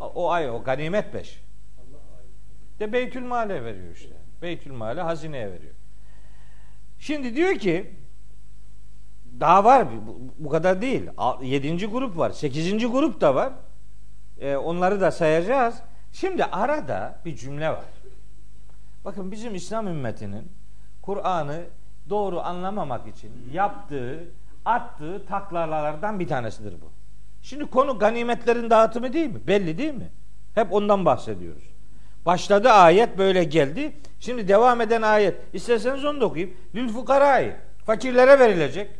[0.00, 1.40] O ay o ganimet beş.
[2.80, 4.14] De Beytül Male veriyor işte.
[4.42, 5.74] Beytül Male hazineye veriyor.
[6.98, 7.90] Şimdi diyor ki
[9.40, 9.86] daha var
[10.38, 11.10] bu, kadar değil.
[11.42, 12.30] Yedinci grup var.
[12.30, 13.52] Sekizinci grup da var.
[14.40, 15.74] Ee, onları da sayacağız.
[16.12, 17.84] Şimdi arada bir cümle var.
[19.04, 20.52] Bakın bizim İslam ümmetinin
[21.02, 21.60] Kur'an'ı
[22.10, 24.24] doğru anlamamak için yaptığı,
[24.64, 26.90] attığı taklalardan bir tanesidir bu.
[27.42, 29.40] Şimdi konu ganimetlerin dağıtımı değil mi?
[29.46, 30.10] Belli değil mi?
[30.54, 31.64] Hep ondan bahsediyoruz.
[32.26, 33.92] Başladı ayet böyle geldi.
[34.20, 35.36] Şimdi devam eden ayet.
[35.52, 36.56] İsterseniz onu da okuyayım.
[36.74, 37.56] Lül fukarayı.
[37.86, 38.90] Fakirlere verilecek.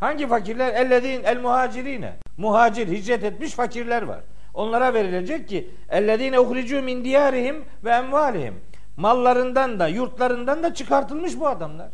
[0.00, 0.74] Hangi fakirler?
[0.74, 2.12] Ellezin el muhacirine.
[2.36, 4.20] Muhacir, hicret etmiş fakirler var.
[4.54, 8.54] Onlara verilecek ki ellezine uhricu min diyarihim ve emvalihim.
[8.96, 11.88] Mallarından da, yurtlarından da çıkartılmış bu adamlar.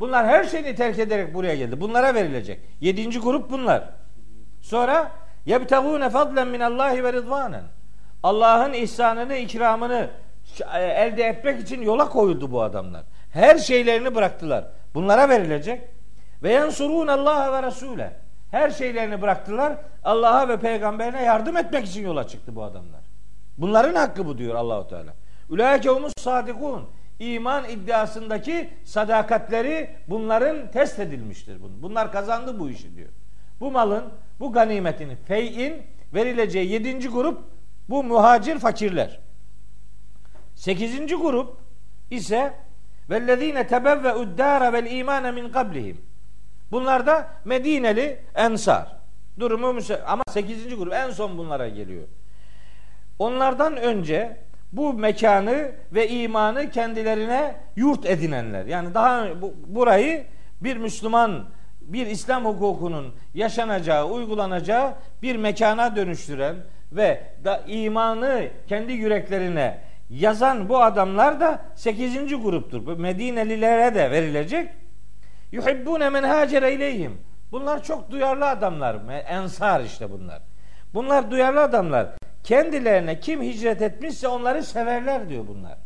[0.00, 1.80] Bunlar her şeyini terk ederek buraya geldi.
[1.80, 2.60] Bunlara verilecek.
[2.80, 3.88] Yedinci grup bunlar.
[4.60, 5.10] Sonra
[5.46, 7.64] yebtagûne fadlen minallahi ve rıdvanen.
[8.22, 10.10] Allah'ın ihsanını, ikramını
[10.74, 13.02] e, elde etmek için yola koyuldu bu adamlar.
[13.30, 14.64] Her şeylerini bıraktılar.
[14.94, 15.80] Bunlara verilecek.
[16.42, 18.12] Ve yansurun Allah ve Resule.
[18.50, 19.76] Her şeylerini bıraktılar.
[20.04, 23.00] Allah'a ve peygamberine yardım etmek için yola çıktı bu adamlar.
[23.58, 25.14] Bunların hakkı bu diyor Allahu Teala.
[25.50, 26.88] Ulaike humus sadikun.
[27.18, 31.58] İman iddiasındaki sadakatleri bunların test edilmiştir.
[31.82, 33.08] Bunlar kazandı bu işi diyor.
[33.60, 34.04] Bu malın,
[34.40, 35.82] bu ganimetin, fey'in
[36.14, 37.42] verileceği yedinci grup
[37.88, 39.20] bu muhacir fakirler.
[40.54, 41.56] Sekizinci grup
[42.10, 42.54] ise
[43.10, 46.11] vellezine tebevve uddâre vel imâne min kablihim.
[46.72, 48.86] Bunlar da Medineli ensar.
[49.40, 52.04] Durumu ama sekizinci grup en son bunlara geliyor.
[53.18, 54.36] Onlardan önce
[54.72, 58.66] bu mekanı ve imanı kendilerine yurt edinenler.
[58.66, 60.24] Yani daha bu, burayı
[60.60, 61.44] bir Müslüman
[61.80, 66.56] bir İslam hukukunun yaşanacağı, uygulanacağı bir mekana dönüştüren
[66.92, 69.78] ve da imanı kendi yüreklerine
[70.10, 72.42] yazan bu adamlar da 8.
[72.42, 72.98] gruptur.
[72.98, 74.68] Medinelilere de verilecek.
[75.52, 77.18] Yuhibbune men hacere ileyhim.
[77.52, 78.96] Bunlar çok duyarlı adamlar.
[79.28, 80.42] Ensar işte bunlar.
[80.94, 82.08] Bunlar duyarlı adamlar.
[82.44, 85.78] Kendilerine kim hicret etmişse onları severler diyor bunlar.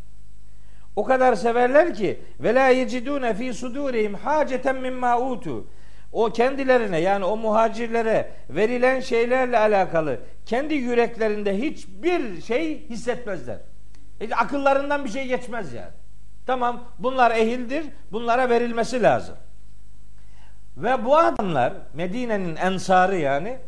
[0.96, 5.66] O kadar severler ki ve la yecidune fi sudurihim haceten mimma utu.
[6.12, 13.58] O kendilerine yani o muhacirlere verilen şeylerle alakalı kendi yüreklerinde hiçbir şey hissetmezler.
[14.20, 15.92] Hiç akıllarından bir şey geçmez yani.
[16.46, 17.86] Tamam bunlar ehildir.
[18.12, 19.36] Bunlara verilmesi lazım.
[20.76, 23.58] Ve bu adamlar Medine'nin ensarı yani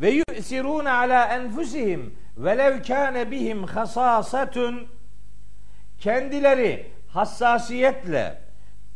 [0.00, 4.88] ve yusiruna ala enfusihim velev kâne bihim hasasatun
[5.98, 8.38] kendileri hassasiyetle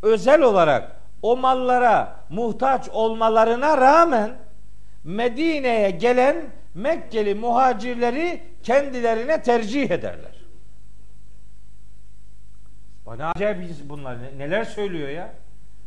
[0.03, 4.35] özel olarak o mallara muhtaç olmalarına rağmen
[5.05, 6.37] Medine'ye gelen
[6.75, 10.43] Mekkeli muhacirleri kendilerine tercih ederler.
[13.07, 15.35] Bana acayip bunlar neler söylüyor ya?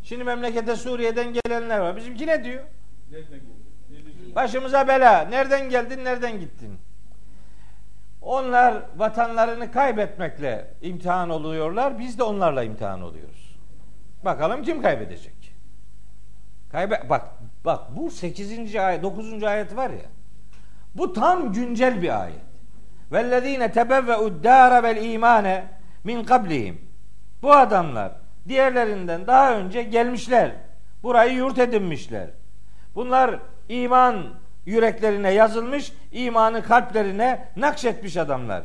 [0.06, 1.96] Şimdi memlekete Suriye'den gelenler var.
[1.96, 2.64] Bizimki ne diyor?
[4.36, 5.22] Başımıza bela.
[5.22, 6.78] Nereden geldin, nereden gittin?
[8.22, 12.00] Onlar vatanlarını kaybetmekle imtihan oluyorlar.
[12.00, 13.58] Biz de onlarla imtihan oluyoruz.
[14.26, 15.56] Bakalım kim kaybedecek?
[16.72, 17.26] Kaybe bak
[17.66, 18.76] bak bu 8.
[18.76, 19.44] ayet 9.
[19.44, 20.10] ayet var ya.
[20.96, 22.46] Bu tam güncel bir ayet.
[23.12, 25.68] Vellezine tebevve'ud dâre vel imane
[26.04, 26.82] min kablihim.
[27.42, 30.52] Bu adamlar diğerlerinden daha önce gelmişler.
[31.04, 32.28] Burayı yurt edinmişler.
[32.96, 34.26] Bunlar iman
[34.66, 38.64] yüreklerine yazılmış, imanı kalplerine nakşetmiş adamlar.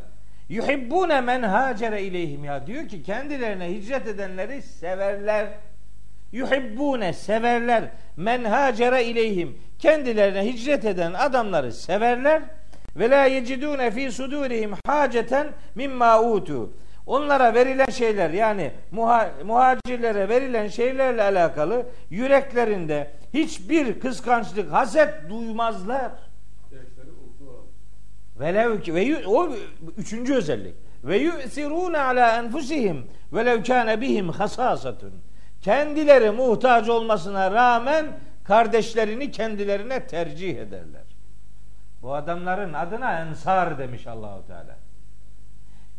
[0.49, 5.49] Yuhibbune men hacere ileyhim ya diyor ki kendilerine hicret edenleri severler.
[6.33, 7.85] Yuhibbune severler
[8.17, 12.43] men hacere ileyhim kendilerine hicret eden adamları severler
[12.97, 16.73] ve la yecidune fi sudurihim haceten mimma utu
[17.11, 26.13] Onlara verilen şeyler yani muha, muhacirlere verilen şeylerle alakalı yüreklerinde hiçbir kıskançlık, haset duymazlar.
[28.41, 29.53] Velev ki ve o
[29.97, 30.75] üçüncü özellik.
[31.05, 35.13] Ve yu'sirun ala enfusihim velev kana bihim hasasatun.
[35.63, 38.07] Kendileri muhtaç olmasına rağmen
[38.45, 41.05] kardeşlerini kendilerine tercih ederler.
[42.03, 44.80] Bu adamların adına ensar demiş Allahu Teala.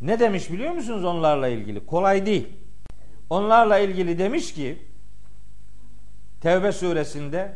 [0.02, 1.86] Ne demiş biliyor musunuz onlarla ilgili?
[1.86, 2.48] Kolay değil.
[3.30, 4.78] Onlarla ilgili demiş ki
[6.42, 7.52] Tevbe suresinde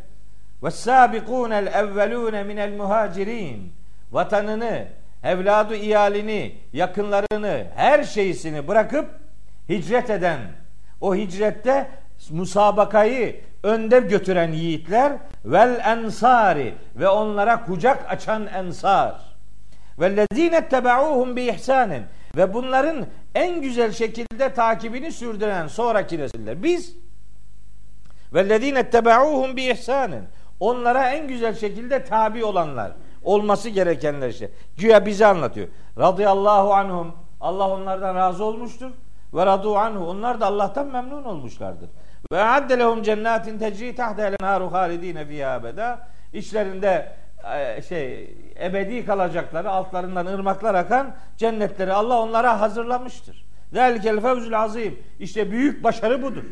[0.70, 3.72] sabikunel evvelune minel muhacirin
[4.12, 4.88] vatanını,
[5.22, 9.10] evladı iyalini, yakınlarını, her şeysini bırakıp
[9.68, 10.40] hicret eden,
[11.00, 11.90] o hicrette
[12.30, 15.12] musabakayı önde götüren yiğitler
[15.44, 19.36] vel ensari ve onlara kucak açan ensar.
[19.98, 22.02] Vellezine tebauhum bi ihsanin
[22.36, 26.62] ve bunların en güzel şekilde takibini sürdüren sonraki nesiller.
[26.62, 26.96] Biz
[28.34, 30.24] vellezine tebauhum bi ihsanin
[30.60, 34.50] onlara en güzel şekilde tabi olanlar olması gerekenler işte.
[34.76, 35.68] Güya bize anlatıyor.
[35.98, 38.90] Radıyallahu anhum Allah onlardan razı olmuştur.
[39.34, 41.88] Ve radu anhu onlar da Allah'tan memnun olmuşlardır.
[42.32, 46.08] Ve adde lehum cennetin tecri tahta el-enharu halidine fiha abeda.
[46.32, 47.12] İçlerinde
[47.88, 53.46] şey ebedi kalacakları altlarından ırmaklar akan cennetleri Allah onlara hazırlamıştır.
[53.72, 54.98] Zelikel fevzul azim.
[55.18, 56.44] İşte büyük başarı budur.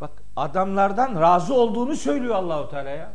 [0.00, 3.12] Bak adamlardan razı olduğunu söylüyor Allahu Teala ya.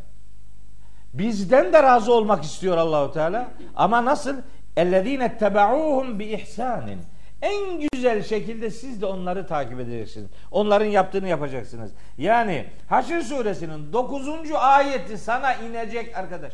[1.13, 3.47] Bizden de razı olmak istiyor Allahu Teala.
[3.75, 4.35] Ama nasıl?
[4.77, 6.99] Ellezine tebauhum bi ihsanin.
[7.43, 10.29] En güzel şekilde siz de onları takip edeceksiniz.
[10.51, 11.91] Onların yaptığını yapacaksınız.
[12.17, 14.51] Yani Haşr suresinin 9.
[14.51, 16.53] ayeti sana inecek arkadaş.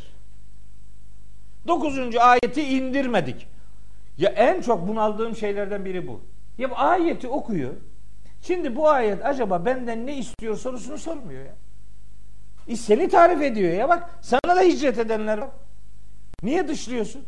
[1.68, 2.16] 9.
[2.16, 3.48] ayeti indirmedik.
[4.18, 6.22] Ya en çok bunaldığım şeylerden biri bu.
[6.58, 7.74] Ya ayeti okuyor.
[8.42, 11.56] Şimdi bu ayet acaba benden ne istiyor sorusunu sormuyor ya.
[12.68, 15.50] E seni tarif ediyor ya bak sana da hicret edenler var.
[16.44, 17.26] Niye dışlıyorsun?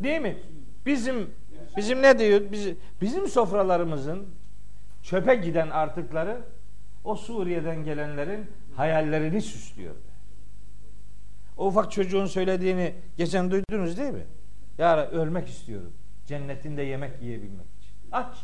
[0.00, 0.36] Değil mi?
[0.86, 1.30] Bizim
[1.76, 2.40] bizim ne diyor?
[2.52, 4.26] Bizim, bizim sofralarımızın
[5.02, 6.40] çöpe giden artıkları
[7.04, 9.94] o Suriye'den gelenlerin hayallerini süslüyor.
[11.56, 14.26] O ufak çocuğun söylediğini geçen duydunuz değil mi?
[14.78, 15.92] Ya ölmek istiyorum.
[16.26, 17.92] Cennetinde yemek yiyebilmek için.
[18.12, 18.36] Aç.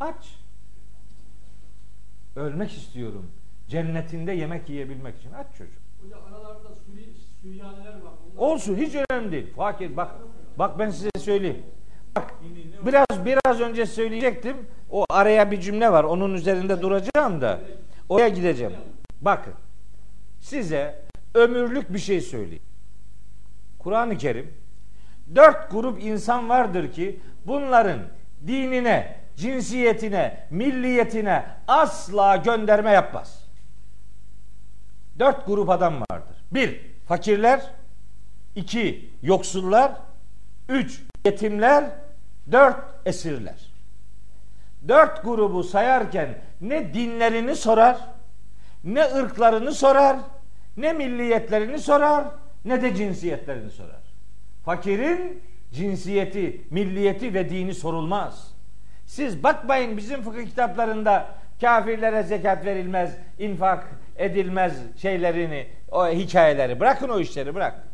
[0.00, 0.38] Aç.
[2.36, 3.30] Ölmek istiyorum.
[3.68, 5.32] Cennetinde yemek yiyebilmek için.
[5.32, 5.82] Aç çocuk.
[6.02, 7.06] Hocam aralarında Suri,
[7.42, 8.12] Süryaniler var.
[8.36, 9.54] Onlar Olsun hiç önemli değil.
[9.54, 10.14] Fakir bak.
[10.58, 11.62] Bak ben size söyleyeyim.
[12.16, 12.34] Bak
[12.86, 14.56] biraz biraz önce söyleyecektim.
[14.90, 16.04] O araya bir cümle var.
[16.04, 17.60] Onun üzerinde duracağım da
[18.08, 18.72] oraya gideceğim.
[19.20, 19.54] Bakın.
[20.40, 21.02] Size
[21.34, 22.62] ömürlük bir şey söyleyeyim.
[23.78, 24.54] Kur'an-ı Kerim
[25.34, 28.00] dört grup insan vardır ki bunların
[28.46, 33.44] dinine, cinsiyetine, milliyetine asla gönderme yapmaz.
[35.18, 36.36] Dört grup adam vardır.
[36.52, 37.60] Bir, fakirler.
[38.54, 39.92] iki yoksullar.
[40.68, 41.84] Üç, yetimler.
[42.52, 43.70] Dört, esirler.
[44.88, 46.28] Dört grubu sayarken
[46.60, 47.96] ne dinlerini sorar,
[48.84, 50.16] ne ırklarını sorar,
[50.76, 52.24] ne milliyetlerini sorar,
[52.64, 54.00] ne de cinsiyetlerini sorar.
[54.64, 58.54] Fakirin cinsiyeti, milliyeti ve dini sorulmaz.
[59.06, 61.26] Siz bakmayın bizim fıkıh kitaplarında
[61.60, 66.80] kafirlere zekat verilmez, infak edilmez şeylerini, o hikayeleri.
[66.80, 67.86] Bırakın o işleri bırak.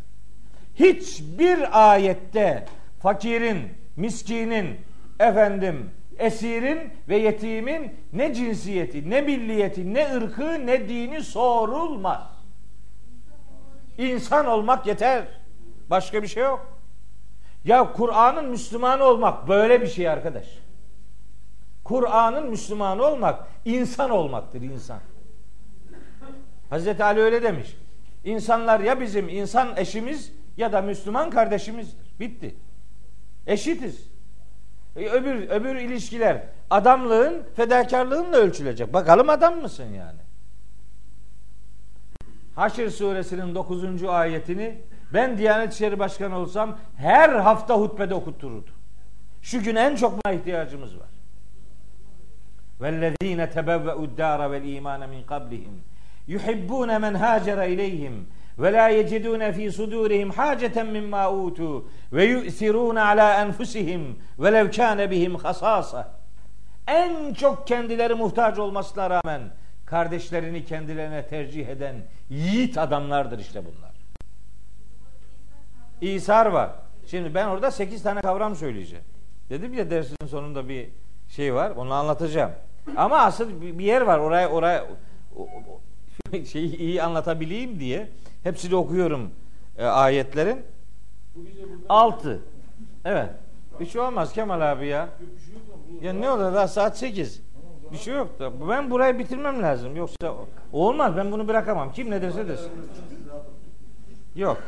[0.75, 2.67] Hiçbir ayette
[3.03, 3.59] fakirin,
[3.97, 4.81] miskinin,
[5.21, 12.37] efendim, esirin ve yetimin ne cinsiyeti, ne milliyeti, ne ırkı, ne dini sorulmaz.
[13.99, 15.25] İnsan olmak yeter.
[15.91, 16.77] Başka bir şey yok.
[17.65, 20.47] Ya Kur'an'ın Müslümanı olmak böyle bir şey arkadaş.
[21.85, 24.99] Kur'an'ın Müslümanı olmak insan olmaktır insan.
[26.71, 27.77] Hazreti Ali öyle demiş.
[28.25, 32.21] İnsanlar ya bizim insan eşimiz ya da Müslüman kardeşimizdir.
[32.21, 32.55] Bitti.
[33.48, 34.12] Eşitiz.
[34.96, 38.94] E, öbür öbür ilişkiler adamlığın, fedakarlığınla ölçülecek.
[38.94, 40.20] Bakalım adam mısın yani?
[42.56, 44.04] Haşr suresinin 9.
[44.04, 44.78] ayetini
[45.14, 48.72] ben Diyanet İşleri Başkanı olsam her hafta hutbede okuttururdu.
[49.42, 51.12] Şu gün en çok buna ihtiyacımız var.
[52.82, 55.76] وَالَّذ۪ينَ تَبَوَّئُوا الدَّارَ وَالْا۪يمَانَ مِنْ قَبْلِهِمْ
[56.28, 58.16] يُحِبُّونَ مَنْ هَاجَرَ اِلَيْهِمْ
[58.59, 65.11] ve la yecidune fi sudurihim haceten mimma utu ve yu'sirun ala enfusihim ve lev kana
[65.11, 66.17] bihim hasasa.
[66.87, 69.43] En çok kendileri muhtaç olmasına rağmen
[69.87, 71.97] kardeşlerini kendilerine tercih eden
[72.31, 73.97] yiğit adamlardır işte bunlar.
[76.01, 76.71] İsar var.
[77.07, 79.05] Şimdi ben orada sekiz tane kavram söyleyeceğim.
[79.51, 80.89] Dedim ya dersin sonunda bir
[81.29, 81.71] şey var.
[81.71, 82.53] Onu anlatacağım.
[82.97, 84.19] Ama asıl bir yer var.
[84.19, 84.87] Oraya oraya
[86.53, 88.09] şeyi iyi anlatabileyim diye
[88.47, 89.31] hepsini okuyorum
[89.79, 90.63] e, ayetlerin.
[91.89, 92.41] Altı.
[93.05, 93.31] Evet.
[93.81, 95.09] Bir şey olmaz Kemal abi ya.
[96.01, 97.43] Ya ne olur daha saat sekiz.
[97.93, 98.69] Bir şey yok da.
[98.69, 99.97] Ben burayı bitirmem lazım.
[99.97, 100.35] Yoksa
[100.73, 101.17] olmaz.
[101.17, 101.93] Ben bunu bırakamam.
[101.93, 102.71] Kim ne derse desin.
[104.37, 104.63] Yok.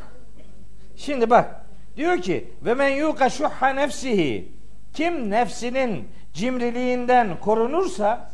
[0.97, 1.67] Şimdi bak.
[1.97, 4.53] Diyor ki ve men yuka şuhha nefsihi
[4.95, 8.31] kim nefsinin cimriliğinden korunursa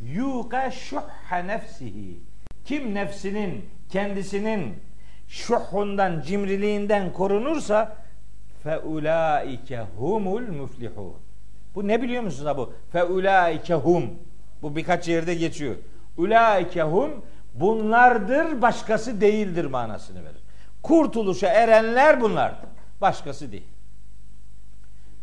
[0.00, 2.20] yuka şuhha nefsihi
[2.64, 4.74] kim nefsinin kendisinin
[5.28, 7.96] şuhundan cimriliğinden korunursa
[8.62, 11.16] fe ulaike humul muflihun
[11.74, 12.72] Bu ne biliyor musunuz bu?
[12.92, 14.10] Fe ulaikehum.
[14.62, 15.76] Bu birkaç yerde geçiyor.
[16.16, 17.24] Ulaikehum
[17.54, 20.42] bunlardır başkası değildir manasını verir.
[20.82, 22.68] Kurtuluşa erenler bunlardır.
[23.00, 23.66] Başkası değil.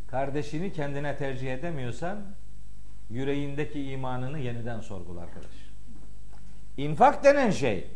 [0.07, 2.17] Kardeşini kendine tercih edemiyorsan
[3.09, 5.51] yüreğindeki imanını yeniden sorgula arkadaş.
[6.77, 7.87] İnfak denen şey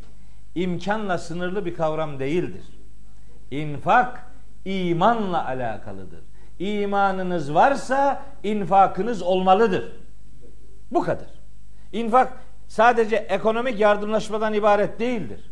[0.56, 2.64] imkanla sınırlı bir kavram değildir.
[3.52, 4.26] İnfak
[4.66, 6.20] imanla alakalıdır.
[6.60, 9.92] İmanınız varsa infakınız olmalıdır.
[10.92, 11.28] Bu kadar.
[11.92, 12.34] İnfak
[12.68, 15.52] sadece ekonomik yardımlaşmadan ibaret değildir.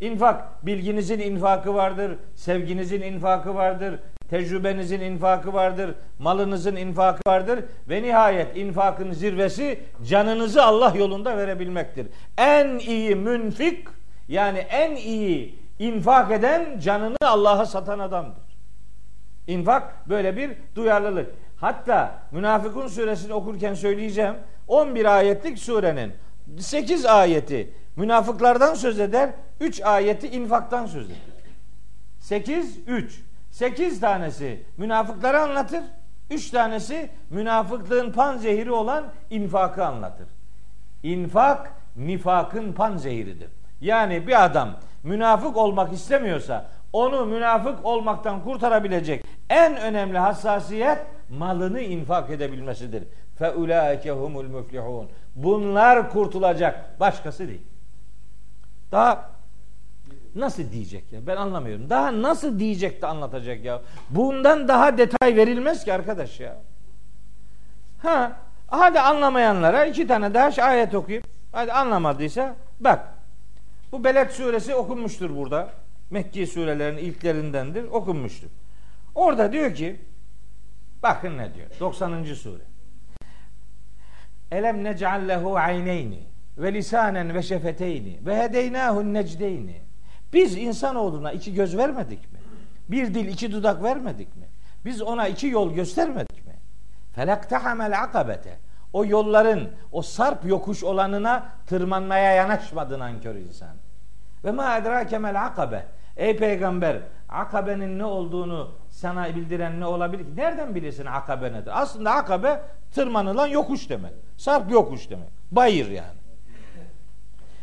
[0.00, 8.56] İnfak bilginizin infakı vardır, sevginizin infakı vardır, tecrübenizin infakı vardır, malınızın infakı vardır ve nihayet
[8.56, 12.06] infakın zirvesi canınızı Allah yolunda verebilmektir.
[12.38, 13.88] En iyi münfik
[14.32, 18.42] yani en iyi infak eden canını Allah'a satan adamdır.
[19.46, 21.30] İnfak böyle bir duyarlılık.
[21.56, 24.34] Hatta Münafıkun suresini okurken söyleyeceğim.
[24.68, 26.12] 11 ayetlik surenin
[26.58, 29.30] 8 ayeti münafıklardan söz eder,
[29.60, 31.18] 3 ayeti infaktan söz eder.
[32.20, 33.20] 8 3.
[33.50, 35.82] 8 tanesi münafıkları anlatır.
[36.30, 40.28] 3 tanesi münafıklığın panzehiri olan infakı anlatır.
[41.02, 43.61] İnfak nifakın panzehiridir.
[43.82, 44.70] Yani bir adam
[45.02, 50.98] münafık olmak istemiyorsa onu münafık olmaktan kurtarabilecek en önemli hassasiyet
[51.30, 53.04] malını infak edebilmesidir.
[53.38, 55.08] Fe ulaike humul müflihun.
[55.36, 57.62] Bunlar kurtulacak, başkası değil.
[58.92, 59.30] Daha
[60.34, 61.26] nasıl diyecek ya?
[61.26, 61.90] Ben anlamıyorum.
[61.90, 63.80] Daha nasıl diyecek de anlatacak ya?
[64.10, 66.56] Bundan daha detay verilmez ki arkadaş ya.
[68.02, 68.32] Ha,
[68.66, 71.24] hadi anlamayanlara iki tane daha ayet okuyayım.
[71.52, 73.21] Hadi anlamadıysa bak.
[73.92, 75.70] Bu Beled suresi okunmuştur burada.
[76.10, 77.84] Mekki surelerin ilklerindendir.
[77.84, 78.48] Okunmuştur.
[79.14, 80.00] Orada diyor ki
[81.02, 81.66] bakın ne diyor.
[81.80, 82.24] 90.
[82.24, 82.62] sure.
[84.50, 86.20] Elem nec'al lehu ayneyni
[86.58, 89.76] ve lisanen ve şefeteyni ve hedeynahu necdeyni.
[90.32, 92.38] Biz insanoğluna iki göz vermedik mi?
[92.88, 94.46] Bir dil, iki dudak vermedik mi?
[94.84, 96.54] Biz ona iki yol göstermedik mi?
[97.14, 98.58] Felaktahamel akabete.
[98.92, 103.68] O yolların, o sarp yokuş olanına tırmanmaya yanaşmadı nankör insan.
[104.44, 105.86] Ve ma edrakemel akabe.
[106.16, 110.36] Ey peygamber, akabenin ne olduğunu sana bildiren ne olabilir ki?
[110.36, 111.82] Nereden bilirsin akabe nedir?
[111.82, 112.62] Aslında akabe
[112.94, 114.12] tırmanılan yokuş demek.
[114.36, 115.28] Sarp yokuş demek.
[115.50, 116.22] Bayır yani.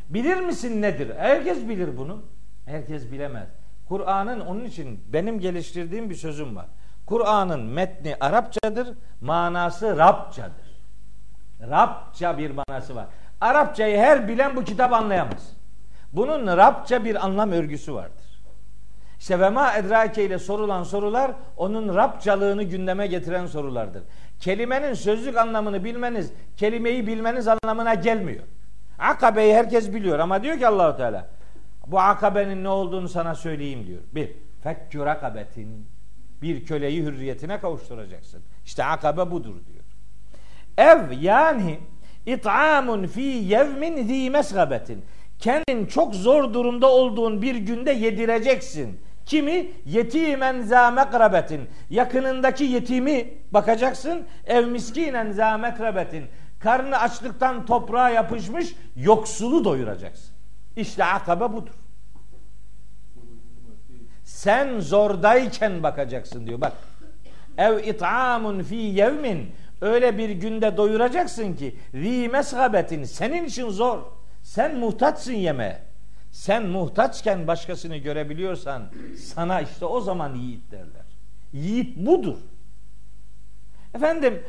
[0.09, 1.15] Bilir misin nedir?
[1.17, 2.21] Herkes bilir bunu.
[2.65, 3.47] Herkes bilemez.
[3.88, 6.65] Kur'an'ın onun için benim geliştirdiğim bir sözüm var.
[7.05, 10.68] Kur'an'ın metni Arapçadır, manası Rabçadır.
[11.62, 13.05] Rabça bir manası var.
[13.41, 15.53] Arapçayı her bilen bu kitap anlayamaz.
[16.14, 18.30] Bunun Rabça bir anlam örgüsü vardır.
[19.20, 19.45] İşte ve
[19.78, 24.03] edrake ile sorulan sorular onun Rabçalığını gündeme getiren sorulardır.
[24.39, 28.43] Kelimenin sözlük anlamını bilmeniz, kelimeyi bilmeniz anlamına gelmiyor.
[28.99, 31.28] Akabe'yi herkes biliyor ama diyor ki Allahu Teala
[31.88, 34.01] bu akabenin ne olduğunu sana söyleyeyim diyor.
[34.16, 34.32] Bir,
[34.64, 35.88] fekkür akabetin
[36.41, 38.41] bir köleyi hürriyetine kavuşturacaksın.
[38.66, 39.78] İşte akabe budur diyor.
[40.80, 41.80] Ev yani
[42.25, 45.05] it'amun fi yevmin zi mesgabetin.
[45.39, 48.99] Kendin çok zor durumda olduğun bir günde yedireceksin.
[49.25, 49.71] Kimi?
[49.86, 51.69] Yetimen za mekrabetin.
[51.89, 54.25] Yakınındaki yetimi bakacaksın.
[54.45, 56.25] Ev miskinen za mekrabetin.
[56.59, 60.36] Karnı açlıktan toprağa yapışmış yoksulu doyuracaksın.
[60.75, 61.73] İşte akabe budur.
[64.23, 66.73] Sen zordayken bakacaksın diyor bak.
[67.57, 69.51] Ev it'amun fi yevmin
[69.82, 73.99] öyle bir günde doyuracaksın ki zi mesgabetin senin için zor.
[74.43, 75.82] Sen muhtaçsın yeme.
[76.32, 78.84] Sen muhtaçken başkasını görebiliyorsan
[79.17, 81.05] sana işte o zaman yiğit derler.
[81.53, 82.38] Yiğit budur.
[83.95, 84.43] Efendim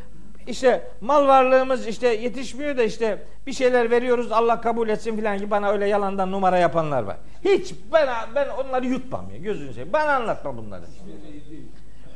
[0.47, 5.51] işte mal varlığımız işte yetişmiyor da işte bir şeyler veriyoruz Allah kabul etsin filan ki
[5.51, 7.17] bana öyle yalandan numara yapanlar var.
[7.45, 9.93] Hiç ben ben onları yutmam ya gözünü seveyim.
[9.93, 10.85] Bana anlatma bunları.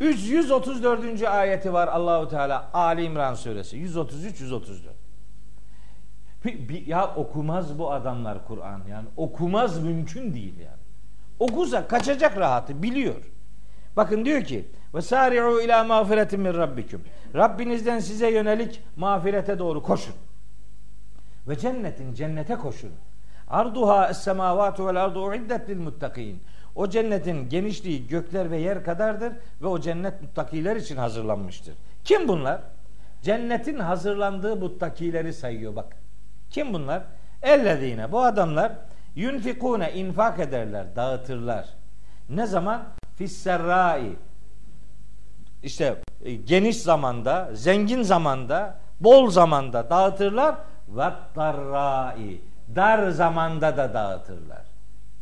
[0.01, 1.22] 134.
[1.22, 4.95] ayeti var Allahu Teala Ali İmran suresi 133 134.
[6.86, 10.84] Ya okumaz bu adamlar Kur'an yani okumaz mümkün değil yani.
[11.38, 13.30] Okusa kaçacak rahatı biliyor.
[13.97, 17.03] Bakın diyor ki ve sari'u ila mağfiretin min rabbikum.
[17.34, 20.14] Rabbinizden size yönelik mağfirete doğru koşun.
[21.49, 22.92] Ve cennetin cennete koşun.
[23.49, 26.42] Arduha es-semavatu vel ardu uiddet lil muttakin.
[26.75, 31.75] O cennetin genişliği gökler ve yer kadardır ve o cennet muttakiler için hazırlanmıştır.
[32.05, 32.61] Kim bunlar?
[33.22, 35.97] Cennetin hazırlandığı muttakileri sayıyor bak.
[36.51, 37.03] Kim bunlar?
[37.43, 38.12] Ellezine.
[38.12, 38.72] Bu adamlar
[39.16, 41.68] yunfikune infak ederler, dağıtırlar.
[42.29, 42.85] Ne zaman?
[43.16, 44.16] Fisserrai.
[45.62, 50.55] işte e, geniş zamanda, zengin zamanda, bol zamanda dağıtırlar
[50.89, 52.41] ve darrai
[52.77, 54.63] dar zamanda da dağıtırlar.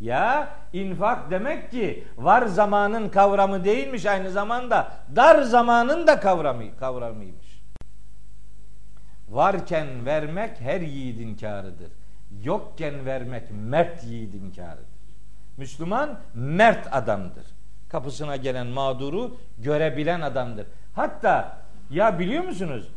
[0.02, 7.62] Ya infak demek ki var zamanın kavramı değilmiş aynı zamanda dar zamanın da kavramı kavramıymış.
[9.28, 11.92] Varken vermek her yiğidin karıdır.
[12.44, 14.86] Yokken vermek mert yiğidin karıdır.
[15.56, 17.44] Müslüman mert adamdır.
[17.88, 20.66] Kapısına gelen mağduru görebilen adamdır.
[20.94, 21.58] Hatta
[21.90, 22.88] ya biliyor musunuz?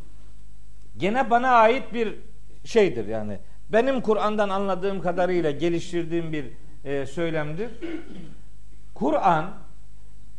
[0.96, 2.14] Gene bana ait bir
[2.64, 3.38] şeydir yani.
[3.68, 7.70] Benim Kur'an'dan anladığım kadarıyla geliştirdiğim bir e, söylemdir.
[8.94, 9.54] Kur'an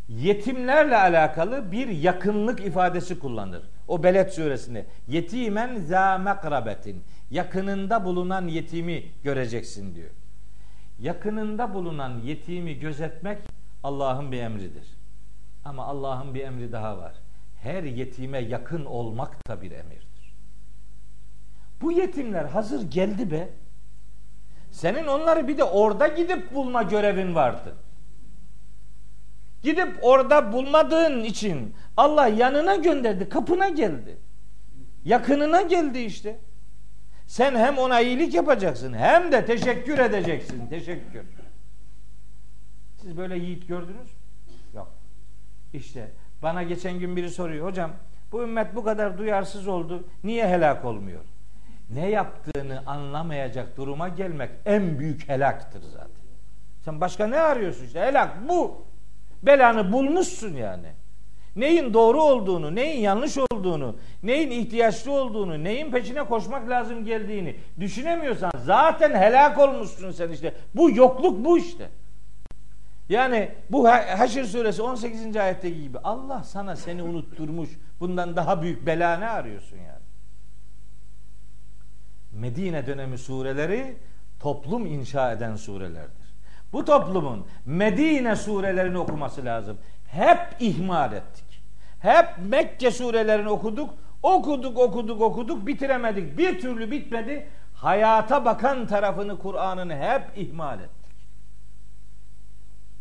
[0.09, 3.63] yetimlerle alakalı bir yakınlık ifadesi kullanır.
[3.87, 4.85] O Beled suresinde.
[5.07, 7.03] Yetimen za mekrabetin.
[7.31, 10.09] Yakınında bulunan yetimi göreceksin diyor.
[10.99, 13.37] Yakınında bulunan yetimi gözetmek
[13.83, 14.87] Allah'ın bir emridir.
[15.65, 17.13] Ama Allah'ın bir emri daha var.
[17.61, 20.35] Her yetime yakın olmak da bir emirdir.
[21.81, 23.49] Bu yetimler hazır geldi be.
[24.71, 27.75] Senin onları bir de orada gidip bulma görevin vardı.
[29.63, 34.17] Gidip orada bulmadığın için Allah yanına gönderdi, kapına geldi.
[35.05, 36.39] Yakınına geldi işte.
[37.27, 40.67] Sen hem ona iyilik yapacaksın hem de teşekkür edeceksin.
[40.67, 41.21] Teşekkür.
[43.01, 44.09] Siz böyle yiğit gördünüz?
[44.75, 44.91] Yok.
[45.73, 46.11] İşte
[46.41, 47.65] bana geçen gün biri soruyor.
[47.65, 47.91] Hocam
[48.31, 50.07] bu ümmet bu kadar duyarsız oldu.
[50.23, 51.21] Niye helak olmuyor?
[51.89, 56.09] Ne yaptığını anlamayacak duruma gelmek en büyük helaktır zaten.
[56.85, 58.01] Sen başka ne arıyorsun işte?
[58.01, 58.85] Helak bu.
[59.43, 60.87] Belanı bulmuşsun yani.
[61.55, 68.51] Neyin doğru olduğunu, neyin yanlış olduğunu, neyin ihtiyaçlı olduğunu, neyin peşine koşmak lazım geldiğini düşünemiyorsan
[68.65, 70.53] zaten helak olmuşsun sen işte.
[70.75, 71.89] Bu yokluk bu işte.
[73.09, 75.37] Yani bu Haşr suresi 18.
[75.37, 77.69] ayetteki gibi Allah sana seni unutturmuş.
[77.99, 79.96] Bundan daha büyük bela ne arıyorsun yani?
[82.39, 83.97] Medine dönemi sureleri
[84.39, 86.27] toplum inşa eden surelerdir.
[86.73, 89.77] Bu toplumun Medine surelerini okuması lazım.
[90.07, 91.61] Hep ihmal ettik.
[91.99, 93.89] Hep Mekke surelerini okuduk.
[94.23, 96.37] Okuduk, okuduk, okuduk, bitiremedik.
[96.37, 97.47] Bir türlü bitmedi.
[97.73, 100.97] Hayata bakan tarafını Kur'an'ın hep ihmal ettik.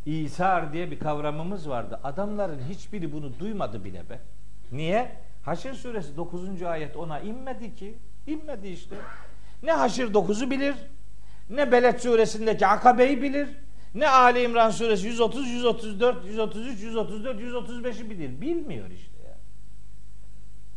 [0.07, 2.01] İsar diye bir kavramımız vardı.
[2.05, 4.19] Adamların hiçbiri bunu duymadı bile be.
[4.73, 5.13] Niye?
[5.45, 6.63] Haşr suresi 9.
[6.63, 7.95] ayet ona inmedi ki.
[8.27, 8.97] İnmedi işte.
[9.63, 10.75] Ne Haşr 9'u bilir,
[11.51, 13.49] ne Beled suresindeki Akabe'yi bilir,
[13.95, 18.41] ne Ali İmran suresi 130, 134, 133, 134, 135'i bilir.
[18.41, 19.37] Bilmiyor işte ya.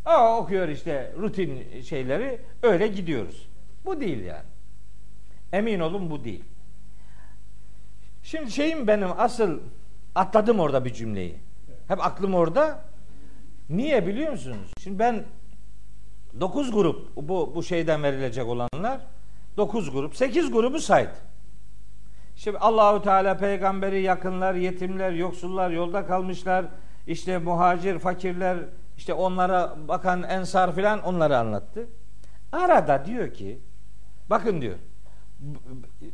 [0.05, 3.47] Aa, okuyor işte rutin şeyleri öyle gidiyoruz.
[3.86, 4.45] Bu değil yani.
[5.53, 6.43] Emin olun bu değil.
[8.23, 9.59] Şimdi şeyim benim asıl
[10.15, 11.36] atladım orada bir cümleyi.
[11.88, 12.82] Hep aklım orada.
[13.69, 14.71] Niye biliyor musunuz?
[14.80, 15.23] Şimdi ben
[16.39, 19.01] 9 grup bu, bu şeyden verilecek olanlar
[19.57, 20.15] 9 grup.
[20.15, 21.15] 8 grubu saydı.
[22.36, 26.65] Şimdi Allahu Teala peygamberi yakınlar, yetimler, yoksullar, yolda kalmışlar,
[27.07, 28.57] işte muhacir, fakirler,
[28.97, 31.88] işte onlara bakan ensar filan onları anlattı.
[32.51, 33.59] Arada diyor ki
[34.30, 34.75] bakın diyor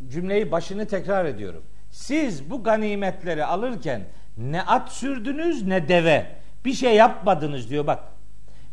[0.09, 1.63] cümleyi başını tekrar ediyorum.
[1.91, 4.01] Siz bu ganimetleri alırken
[4.37, 6.25] ne at sürdünüz ne deve.
[6.65, 7.99] Bir şey yapmadınız diyor bak.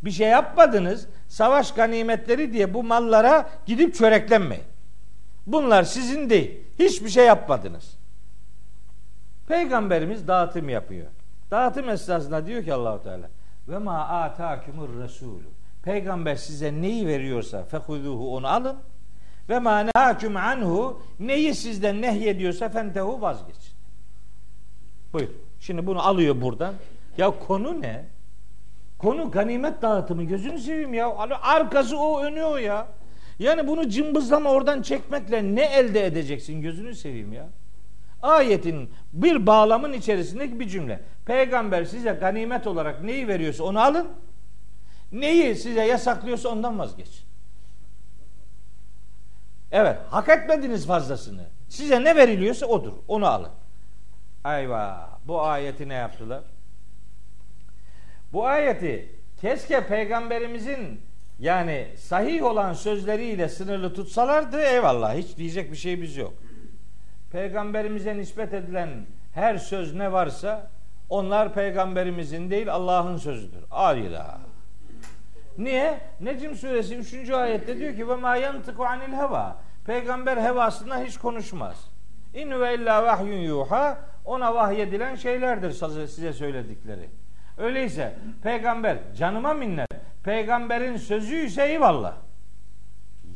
[0.04, 1.08] Bir şey yapmadınız.
[1.32, 4.64] Savaş ganimetleri diye bu mallara gidip çöreklenmeyin.
[5.46, 6.60] Bunlar sizin değil.
[6.78, 7.98] Hiçbir şey yapmadınız.
[9.48, 11.06] Peygamberimiz dağıtım yapıyor.
[11.50, 13.28] Dağıtım esnasında diyor ki Allahu Teala
[13.68, 15.46] ve ma atakumur resulü.
[15.82, 18.76] Peygamber size neyi veriyorsa fehuduhu onu alın.
[19.48, 23.74] Ve ma nehakum anhu neyi sizden nehyediyorsa fentehu vazgeçin.
[25.12, 25.28] Buyur.
[25.60, 26.74] Şimdi bunu alıyor buradan.
[27.18, 28.04] Ya konu ne?
[29.02, 30.24] Konu ganimet dağıtımı.
[30.24, 31.16] Gözünü seveyim ya.
[31.42, 32.86] Arkası o, önü o ya.
[33.38, 36.62] Yani bunu cımbızlama oradan çekmekle ne elde edeceksin?
[36.62, 37.48] Gözünü seveyim ya.
[38.22, 41.00] Ayetin bir bağlamın içerisindeki bir cümle.
[41.26, 44.08] Peygamber size ganimet olarak neyi veriyorsa onu alın.
[45.12, 47.24] Neyi size yasaklıyorsa ondan vazgeçin.
[49.72, 51.44] Evet, hak etmediniz fazlasını.
[51.68, 52.92] Size ne veriliyorsa odur.
[53.08, 53.50] Onu alın.
[54.44, 55.10] Ayva.
[55.26, 56.42] Bu ayeti ne yaptılar?
[58.32, 59.08] Bu ayeti
[59.40, 61.00] keşke peygamberimizin
[61.38, 66.34] yani sahih olan sözleriyle sınırlı tutsalardı eyvallah hiç diyecek bir şeyimiz yok.
[67.32, 68.88] Peygamberimize nispet edilen
[69.34, 70.70] her söz ne varsa
[71.08, 73.64] onlar peygamberimizin değil Allah'ın sözüdür.
[73.70, 74.40] Alila.
[75.58, 76.00] Niye?
[76.20, 77.30] Necim suresi 3.
[77.30, 79.56] ayette diyor ki ve ma yantıku anil heva.
[79.86, 81.90] Peygamber hevasından hiç konuşmaz.
[82.34, 85.70] İn ve illa vahyun yuha ona vahyedilen şeylerdir
[86.06, 87.08] size söyledikleri.
[87.58, 89.88] Öyleyse peygamber canıma minnet.
[90.24, 92.14] Peygamberin sözü ise eyvallah.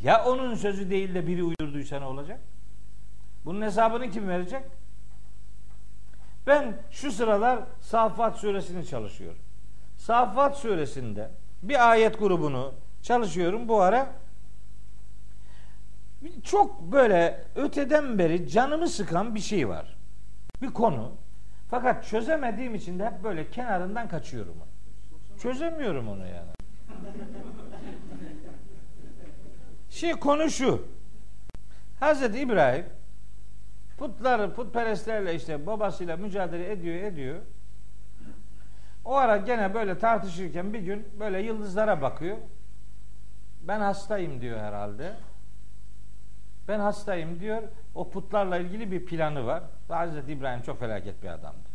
[0.03, 2.41] Ya onun sözü değil de biri uydurduysa ne olacak?
[3.45, 4.63] Bunun hesabını kim verecek?
[6.47, 9.39] Ben şu sıralar Saffat suresini çalışıyorum.
[9.97, 11.31] Saffat suresinde
[11.63, 14.09] bir ayet grubunu çalışıyorum bu ara.
[16.45, 19.97] Çok böyle öteden beri canımı sıkan bir şey var.
[20.63, 21.13] Bir konu.
[21.71, 25.41] Fakat çözemediğim için de hep böyle kenarından kaçıyorum onu.
[25.41, 26.51] Çözemiyorum onu yani.
[29.91, 30.87] Şey konu şu.
[32.01, 32.87] Hazreti İbrahim
[33.99, 37.39] putları, putperestlerle işte babasıyla mücadele ediyor, ediyor.
[39.05, 42.37] O ara gene böyle tartışırken bir gün böyle yıldızlara bakıyor.
[43.63, 45.17] Ben hastayım diyor herhalde.
[46.69, 47.63] Ben hastayım diyor.
[47.95, 49.63] O putlarla ilgili bir planı var.
[49.91, 51.67] Ve Hazreti İbrahim çok felaket bir adamdı.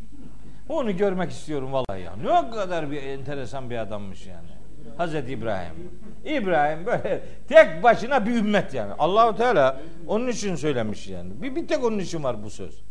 [0.70, 2.16] Onu görmek istiyorum vallahi ya.
[2.16, 4.48] Ne kadar bir enteresan bir adammış yani.
[4.98, 5.74] Hazreti İbrahim.
[6.26, 8.94] İbrahim böyle tek başına bir ümmet yani.
[8.94, 11.42] Allahu Teala onun için söylemiş yani.
[11.42, 12.84] Bir, bir tek onun için var bu söz.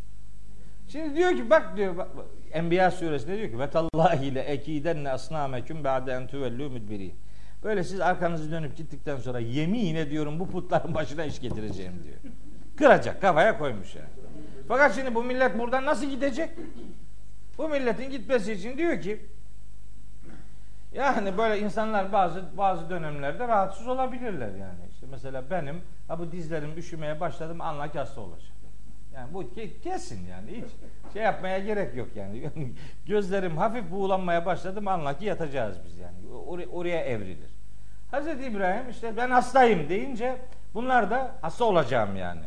[0.89, 2.09] Şimdi diyor ki bak diyor bak,
[2.53, 7.15] Enbiya suresinde diyor ki ve tallahi ile ekidenne asnameküm ba'de en tuvellu müdbirin.
[7.65, 12.35] Böyle siz arkanızı dönüp gittikten sonra yemin ediyorum bu putların başına iş getireceğim diyor.
[12.77, 14.09] Kıracak kafaya koymuş yani.
[14.69, 16.51] Fakat şimdi bu millet buradan nasıl gidecek?
[17.59, 19.27] Bu milletin gitmesi için diyor ki
[20.93, 24.81] yani böyle insanlar bazı bazı dönemlerde rahatsız olabilirler yani.
[24.93, 28.60] İşte mesela benim ha bu dizlerim üşümeye başladım anla ki hasta olacak.
[29.15, 30.65] Yani bu kesin yani hiç
[31.13, 32.51] şey yapmaya gerek yok yani.
[33.07, 36.17] Gözlerim hafif buğulanmaya başladım anla ki yatacağız biz yani.
[36.49, 37.51] Or- oraya evrilir.
[38.11, 40.37] Hazreti İbrahim işte ben hastayım deyince
[40.75, 42.43] bunlar da hasta olacağım yani.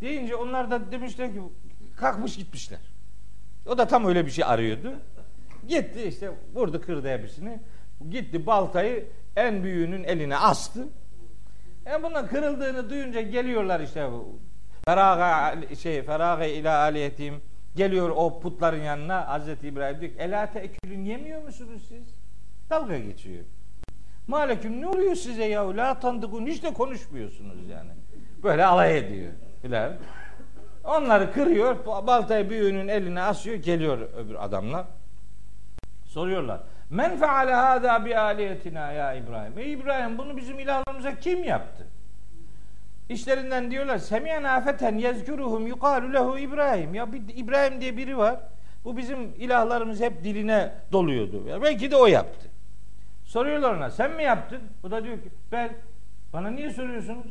[0.00, 1.40] Deyince onlar da demişler ki
[1.96, 2.80] kalkmış gitmişler.
[3.66, 4.92] O da tam öyle bir şey arıyordu.
[5.68, 7.60] Gitti işte vurdu kırdı hepsini.
[8.10, 10.88] Gitti baltayı en büyüğünün eline astı.
[11.86, 14.08] Yani bunun kırıldığını duyunca geliyorlar işte
[14.90, 17.42] Feraga şey Feraga ila aliyetim
[17.76, 22.14] geliyor o putların yanına Hazreti İbrahim diyor ki Ela teekülün yemiyor musunuz siz?
[22.70, 23.44] Dalga geçiyor.
[24.26, 25.76] Maleküm ne oluyor size ya?
[25.76, 27.90] La tandıkun hiç de konuşmuyorsunuz yani.
[28.42, 29.32] Böyle alay ediyor.
[29.62, 29.92] Filan.
[30.84, 31.86] Onları kırıyor.
[31.86, 33.56] Baltayı büyüğünün eline asıyor.
[33.56, 34.84] Geliyor öbür adamlar.
[36.04, 36.60] Soruyorlar.
[36.90, 39.58] Men feale hâzâ bi aliyetina ya İbrahim.
[39.58, 41.86] Ey İbrahim bunu bizim ilahlarımıza kim yaptı?
[43.10, 46.94] İşlerinden diyorlar semiyen afeten yezkuruhum yukalu lehu İbrahim.
[46.94, 48.36] Ya bir İbrahim diye biri var.
[48.84, 51.48] Bu bizim ilahlarımız hep diline doluyordu.
[51.48, 52.48] Ya belki de o yaptı.
[53.24, 54.60] Soruyorlar ona sen mi yaptın?
[54.82, 55.70] Bu da diyor ki ben.
[56.32, 57.26] Bana niye soruyorsunuz?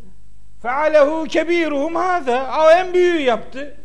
[0.62, 2.52] Fealehu kebiruhum haza.
[2.66, 3.78] O en büyüğü yaptı.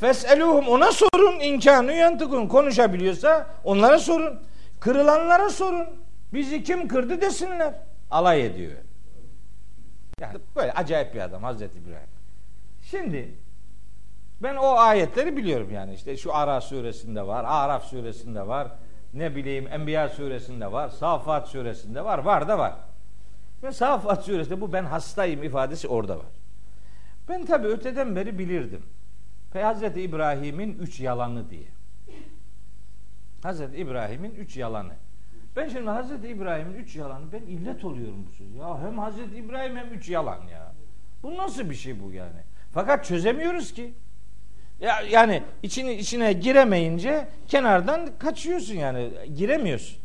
[0.00, 2.46] Fes'eluhum ona sorun imkanı yantıkun.
[2.46, 4.40] Konuşabiliyorsa onlara sorun.
[4.80, 5.86] Kırılanlara sorun.
[6.32, 7.74] Bizi kim kırdı desinler.
[8.10, 8.72] Alay ediyor.
[10.20, 12.08] Yani böyle acayip bir adam Hazreti İbrahim.
[12.82, 13.34] Şimdi
[14.42, 18.68] ben o ayetleri biliyorum yani işte şu Ara suresinde var, Araf suresinde var,
[19.14, 22.74] ne bileyim Enbiya suresinde var, Safat suresinde var, var da var.
[23.62, 26.26] Ve Safat suresinde bu ben hastayım ifadesi orada var.
[27.28, 28.82] Ben tabi öteden beri bilirdim.
[29.52, 31.68] Pe Hazreti İbrahim'in üç yalanı diye.
[33.42, 34.92] Hazreti İbrahim'in üç yalanı.
[35.56, 38.54] Ben şimdi Hazreti İbrahim'in üç yalanı ben illet oluyorum bu söz.
[38.54, 40.72] Ya hem Hazreti İbrahim hem üç yalan ya.
[41.22, 42.40] Bu nasıl bir şey bu yani?
[42.72, 43.94] Fakat çözemiyoruz ki.
[44.80, 49.10] Ya yani içine içine giremeyince kenardan kaçıyorsun yani.
[49.36, 49.98] Giremiyorsun.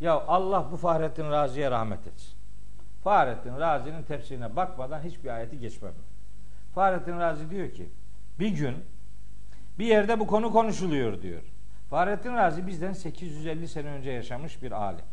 [0.00, 2.34] Ya Allah bu Fahrettin Razi'ye rahmet etsin.
[3.04, 5.92] Fahrettin Razi'nin tefsirine bakmadan hiçbir ayeti geçmem.
[6.74, 7.88] Fahrettin Razi diyor ki
[8.38, 8.74] bir gün
[9.78, 11.42] bir yerde bu konu konuşuluyor diyor.
[11.90, 15.04] Fahrettin Razi bizden 850 sene önce yaşamış bir alim.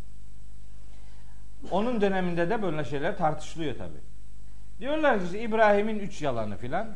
[1.71, 3.97] Onun döneminde de böyle şeyler tartışılıyor tabi.
[4.79, 6.87] Diyorlar ki İbrahim'in üç yalanı filan.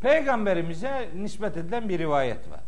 [0.00, 2.60] Peygamberimize nispet edilen bir rivayet var.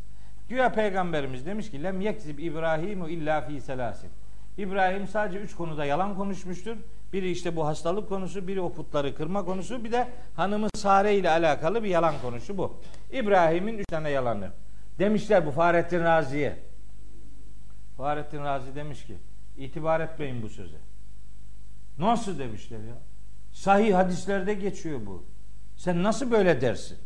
[0.49, 4.11] Güya peygamberimiz demiş ki lem yekzib İbrahimu illa fi selasin.
[4.59, 6.77] İbrahim sadece üç konuda yalan konuşmuştur.
[7.13, 11.31] Biri işte bu hastalık konusu, biri o putları kırma konusu, bir de hanımı Sare ile
[11.31, 12.77] alakalı bir yalan konusu bu.
[13.13, 14.51] İbrahim'in üç tane yalanı.
[14.99, 16.59] Demişler bu Fahrettin Razi'ye.
[17.97, 19.17] Fahrettin Razi demiş ki
[19.57, 20.77] itibar etmeyin bu söze.
[21.99, 22.95] Nasıl demişler ya?
[23.53, 25.25] Sahih hadislerde geçiyor bu.
[25.77, 26.99] Sen nasıl böyle dersin?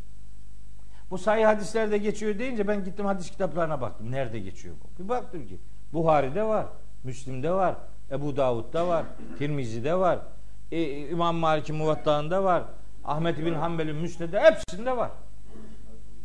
[1.10, 4.10] Bu sahih hadislerde geçiyor deyince ben gittim hadis kitaplarına baktım.
[4.10, 5.02] Nerede geçiyor bu?
[5.02, 5.58] Bir baktım ki
[5.92, 6.66] Buhari'de var,
[7.04, 7.74] Müslim'de var,
[8.10, 9.04] Ebu Davud'da var,
[9.38, 10.18] Tirmizi'de var,
[10.72, 12.64] e, İmam Malik'in Muvatta'ında var,
[13.04, 15.10] Ahmet bin Hanbel'in Müsned'de hepsinde var.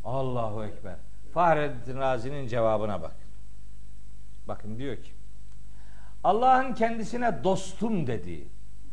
[0.04, 0.96] Allahu Ekber.
[1.36, 3.16] Fahrettin Razi'nin cevabına bak.
[4.48, 5.12] Bakın diyor ki
[6.24, 8.48] Allah'ın kendisine dostum dediği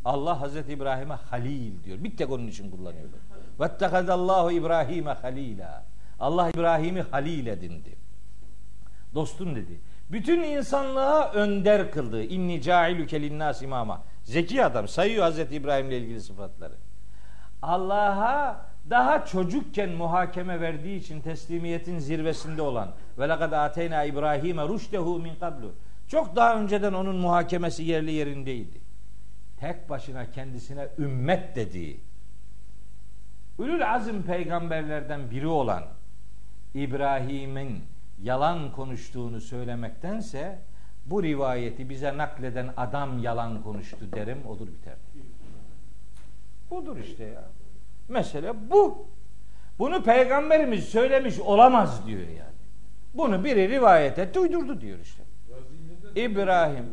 [0.05, 2.03] Allah Hazreti İbrahim'e halil diyor.
[2.03, 3.05] Bir tek onun için kullanıyor.
[3.59, 5.83] Vettekadallahu İbrahim'e halila.
[6.19, 7.95] Allah İbrahim'i halil edindi.
[9.15, 9.79] Dostum dedi.
[10.11, 12.23] Bütün insanlığa önder kıldı.
[12.23, 14.01] İnni cailüke linnas imama.
[14.23, 16.75] Zeki adam sayıyor Hazreti İbrahim'le ilgili sıfatları.
[17.61, 25.35] Allah'a daha çocukken muhakeme verdiği için teslimiyetin zirvesinde olan ve lekad ateyna İbrahim'e rüştehu min
[25.35, 25.71] kablu.
[26.07, 28.81] Çok daha önceden onun muhakemesi yerli yerindeydi.
[29.59, 31.99] Tek başına kendisine ümmet dediği
[33.59, 35.83] Ülül azim peygamberlerden biri olan
[36.73, 37.83] İbrahim'in
[38.21, 40.59] yalan konuştuğunu söylemektense
[41.05, 44.95] bu rivayeti bize nakleden adam yalan konuştu derim olur biter.
[46.69, 47.43] Budur işte ya.
[48.09, 49.07] Mesele bu.
[49.79, 52.53] Bunu peygamberimiz söylemiş olamaz diyor yani.
[53.13, 55.23] Bunu biri rivayet etti uydurdu diyor işte.
[56.15, 56.85] İbrahim.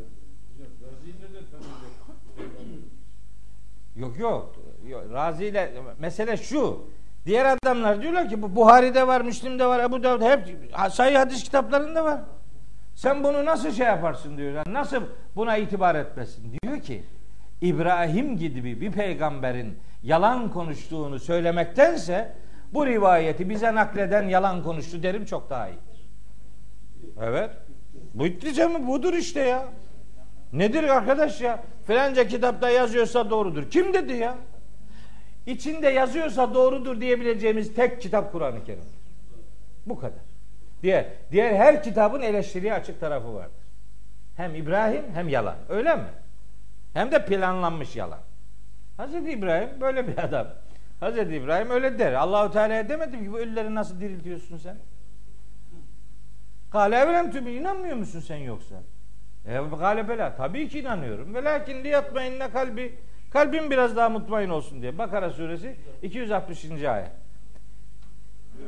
[3.96, 4.54] Yok yok.
[4.88, 5.04] yok.
[5.12, 6.84] Razi mesele şu.
[7.26, 10.56] Diğer adamlar diyorlar ki bu Buhari'de var, Müslim'de var, Ebu Davud hep
[10.90, 12.20] sayı hadis kitaplarında var.
[12.94, 14.64] Sen bunu nasıl şey yaparsın diyorlar.
[14.72, 15.02] Nasıl
[15.36, 16.56] buna itibar etmesin?
[16.62, 17.02] Diyor ki
[17.60, 22.32] İbrahim gibi bir peygamberin yalan konuştuğunu söylemektense
[22.72, 26.08] bu rivayeti bize nakleden yalan konuştu derim çok daha iyidir.
[27.22, 27.50] Evet.
[28.14, 29.64] Bu diyeceğim budur işte ya.
[30.52, 31.62] Nedir arkadaş ya?
[31.86, 33.70] Filanca kitapta yazıyorsa doğrudur.
[33.70, 34.34] Kim dedi ya?
[35.46, 38.84] İçinde yazıyorsa doğrudur diyebileceğimiz tek kitap Kur'an-ı Kerim.
[39.86, 40.20] Bu kadar.
[40.82, 43.60] Diğer, diğer her kitabın eleştiriye açık tarafı vardır.
[44.36, 45.56] Hem İbrahim hem yalan.
[45.68, 46.08] Öyle mi?
[46.94, 48.18] Hem de planlanmış yalan.
[49.00, 50.46] Hazreti İbrahim böyle bir adam.
[51.00, 52.12] Hazreti İbrahim öyle der.
[52.12, 54.76] Allahu Teala'ya demedim ki bu ölüleri nasıl diriltiyorsun sen?
[56.70, 58.74] Kale evlem tübü inanmıyor musun sen yoksa?
[59.46, 61.34] E galebela tabii ki inanıyorum.
[61.34, 62.94] Ve lakin liyatmayinne kalbi
[63.30, 64.98] kalbim biraz daha mutmain olsun diye.
[64.98, 66.64] Bakara suresi 260.
[66.84, 67.10] ayet.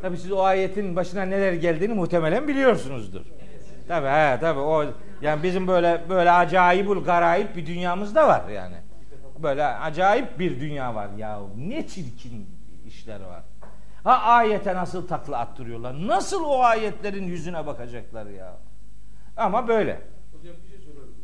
[0.03, 3.23] Tabii siz o ayetin başına neler geldiğini muhtemelen biliyorsunuzdur.
[3.89, 4.85] Tabii he tabii o
[5.23, 8.82] yani bizim böyle böyle acayibul garayip bir dünyamız da var yani.
[9.43, 11.41] Böyle acayip bir dünya var ya.
[11.57, 12.47] Ne çirkin
[12.87, 13.43] işler var.
[14.05, 16.07] Ha ayete nasıl takla attırıyorlar?
[16.07, 18.57] Nasıl o ayetlerin yüzüne bakacaklar ya?
[19.37, 20.01] Ama böyle.
[20.33, 21.15] Hocam bir şey soralım.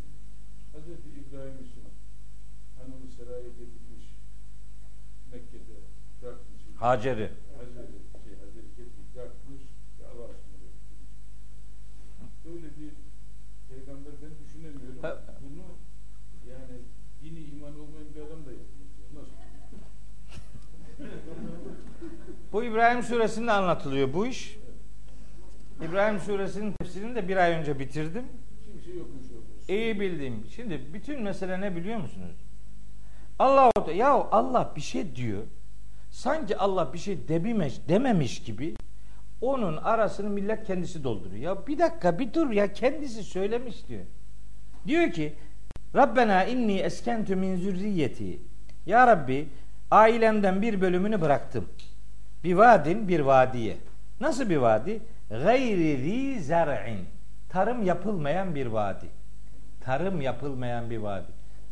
[0.72, 1.82] Hazreti İbrahim için
[2.78, 4.04] hanımı serayete gitmiş
[5.32, 5.76] Mekke'de
[6.22, 6.60] bırakmış.
[6.80, 7.30] Hacer'i.
[7.58, 9.62] Hazreti şey Hazreti Kettik bırakmış
[10.00, 11.00] ve Allah aşkına bırakmış.
[12.44, 12.90] Böyle bir
[13.68, 15.02] peygamber ben düşünemiyorum.
[15.02, 15.16] Ha.
[15.42, 15.64] Bunu
[16.50, 16.76] yani
[17.22, 18.88] dini iman olmayan bir adam da yapmaz.
[19.00, 19.06] ya.
[19.20, 19.36] Nasıl?
[22.52, 24.58] Bu İbrahim suresinde anlatılıyor bu iş.
[25.82, 28.24] İbrahim suresinin tefsirini de bir ay önce bitirdim.
[29.68, 29.72] Orada.
[29.72, 30.46] İyi bildiğim.
[30.56, 32.36] Şimdi bütün mesele ne biliyor musunuz?
[33.38, 35.42] Allah ya Allah bir şey diyor.
[36.10, 38.74] Sanki Allah bir şey dememiş, dememiş gibi
[39.40, 41.42] onun arasını millet kendisi dolduruyor.
[41.42, 44.04] Ya bir dakika bir dur ya kendisi söylemiş diyor.
[44.86, 45.34] Diyor ki
[45.94, 48.38] Rabbena inni eskentu min zürriyeti.
[48.86, 49.48] Ya Rabbi
[49.90, 51.68] ailemden bir bölümünü bıraktım.
[52.48, 53.76] Bir vadin bir vadiye.
[54.20, 55.00] Nasıl bir vadi?
[55.30, 56.98] Gayri zi zer'in.
[57.48, 59.06] Tarım yapılmayan bir vadi.
[59.80, 61.26] Tarım yapılmayan bir vadi.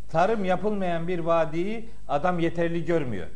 [0.08, 3.26] Tarım yapılmayan bir vadiyi adam yeterli görmüyor.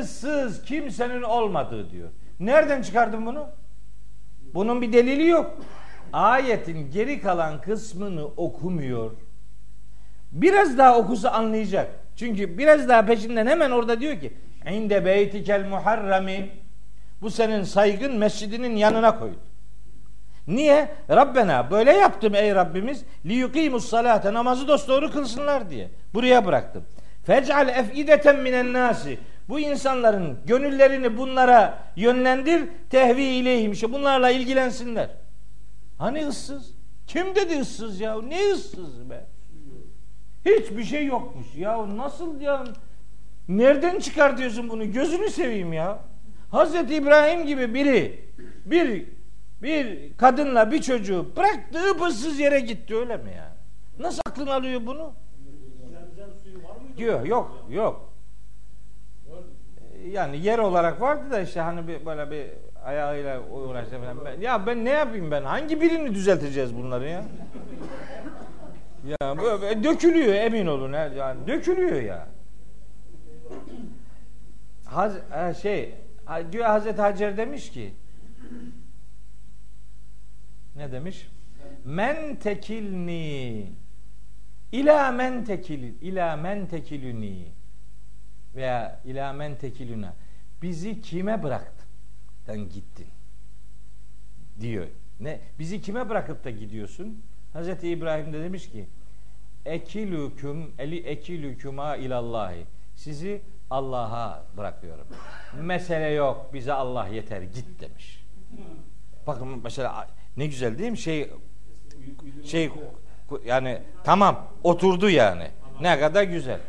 [0.00, 2.08] Issız kimsenin olmadığı diyor.
[2.40, 3.46] Nereden çıkardın bunu?
[4.54, 5.56] Bunun bir delili yok.
[6.12, 9.10] Ayetin geri kalan kısmını okumuyor.
[10.32, 11.90] Biraz daha okusa anlayacak.
[12.16, 14.32] Çünkü biraz daha peşinden hemen orada diyor ki
[14.70, 16.50] İnde beytikel muharrami
[17.22, 19.38] bu senin saygın mescidinin yanına koydu.
[20.46, 20.94] Niye?
[21.10, 25.88] Rabbena böyle yaptım ey Rabbimiz li yuqimus salate namazı dosdoğru kılsınlar diye.
[26.14, 26.84] Buraya bıraktım.
[27.24, 35.10] Fec'al efideten minen nasi bu insanların gönüllerini bunlara yönlendir tehvi ileyhim işte bunlarla ilgilensinler.
[35.98, 36.74] Hani ıssız?
[37.06, 38.22] Kim dedi ıssız ya?
[38.22, 39.24] Ne ıssız be?
[40.46, 41.46] Hiçbir şey yokmuş.
[41.56, 42.64] Ya nasıl ya?
[43.48, 44.92] Nereden çıkartıyorsun bunu?
[44.92, 45.98] Gözünü seveyim ya.
[46.50, 48.20] Hazreti İbrahim gibi biri
[48.66, 49.04] bir
[49.62, 53.52] bir kadınla bir çocuğu bıraktığı ıssız yere gitti öyle mi ya?
[53.98, 55.12] Nasıl aklın alıyor bunu?
[56.96, 58.12] Diyor yok yok.
[60.10, 62.46] Yani yer olarak vardı da işte hani bir, böyle bir
[62.84, 64.24] ayağıyla uğraştı falan.
[64.24, 65.42] Ben- Ya ben ne yapayım ben?
[65.42, 67.24] Hangi birini düzelteceğiz bunları ya?
[69.20, 70.92] Ya böyle dökülüyor emin olun.
[70.92, 72.26] Yani dökülüyor ya.
[74.84, 75.94] Haz, ha, şey
[76.52, 77.94] diyor Hazreti Hacer demiş ki
[80.76, 81.28] ne demiş?
[81.84, 83.72] men tekilni
[84.72, 87.48] ila men tekil ila men tekiluni
[88.54, 90.14] veya ila men tekiluna
[90.62, 93.06] bizi kime bıraktın gittin
[94.60, 94.86] diyor.
[95.20, 97.22] Ne bizi kime bırakıp da gidiyorsun?
[97.52, 98.86] Hazreti İbrahim de demiş ki
[99.66, 102.64] ekilüküm eli ekilüküma ilallahi.
[102.96, 103.40] Sizi
[103.70, 105.06] Allah'a bırakıyorum.
[105.60, 106.50] Mesele yok.
[106.54, 107.42] Bize Allah yeter.
[107.42, 108.24] Git demiş.
[109.26, 110.06] Bakın mesela
[110.36, 110.98] ne güzel değil mi?
[110.98, 111.30] Şey
[112.44, 112.70] şey
[113.46, 115.48] yani tamam oturdu yani.
[115.80, 116.60] Ne kadar güzel.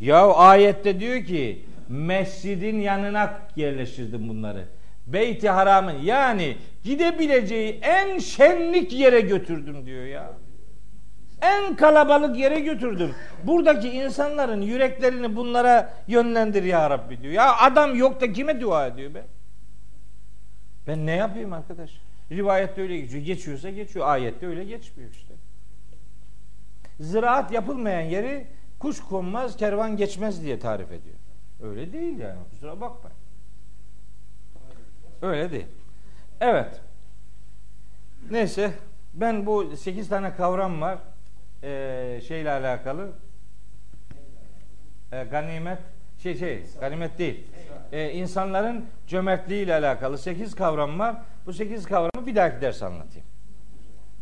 [0.00, 4.64] Ya ayette diyor ki mescidin yanına yerleştirdim bunları.
[5.06, 10.30] Beyti Haram'ın yani gidebileceği en şenlik yere götürdüm diyor ya.
[11.42, 13.14] En kalabalık yere götürdüm.
[13.44, 17.32] Buradaki insanların yüreklerini bunlara yönlendir ya Rabbi diyor.
[17.32, 19.24] Ya adam yok da kime dua ediyor be?
[20.86, 21.90] Ben ne yapayım arkadaş?
[22.30, 23.24] Rivayette öyle geçiyor.
[23.24, 24.08] Geçiyorsa geçiyor.
[24.08, 25.34] Ayette öyle geçmiyor işte.
[27.00, 28.46] Ziraat yapılmayan yeri
[28.78, 31.16] kuş konmaz, kervan geçmez diye tarif ediyor.
[31.62, 32.38] Öyle değil yani.
[32.50, 33.10] Kusura bakma.
[35.22, 35.66] Öyle değil.
[36.40, 36.80] Evet.
[38.30, 38.72] Neyse
[39.14, 40.98] ben bu 8 tane kavram var.
[41.62, 43.08] Ee, şeyle alakalı.
[45.12, 45.78] Ee, ganimet
[46.22, 47.46] şey şey ganimet değil.
[47.92, 51.16] Ee, insanların cömertliği ile alakalı 8 kavram var.
[51.46, 53.26] Bu 8 kavramı bir dahaki ders anlatayım.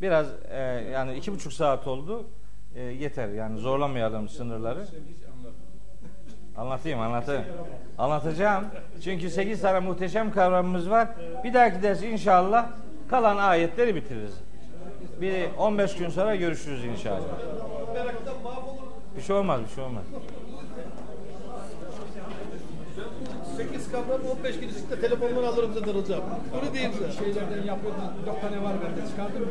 [0.02, 0.58] Biraz e,
[0.92, 2.26] yani iki buçuk saat oldu.
[2.74, 4.86] E, yeter yani zorlamayalım sınırları.
[6.56, 7.44] Anlatayım anlatayım.
[7.98, 8.64] Anlatacağım.
[9.04, 11.08] Çünkü 8 tane muhteşem kavramımız var.
[11.44, 12.68] Bir dahaki ders inşallah
[13.10, 14.34] kalan ayetleri bitiririz.
[15.20, 17.20] Bir 15 gün sonra görüşürüz inşallah.
[19.16, 20.02] Bir şey olmaz, bir şey olmaz.
[23.56, 26.20] 8 kavram 15 gün içinde telefonları alırım zaten hocam.
[26.60, 26.94] Öyle değil mi?
[27.18, 28.02] Şeylerden yapıyordun.
[28.26, 29.08] Dört tane var bende.
[29.10, 29.46] Çıkardın mı?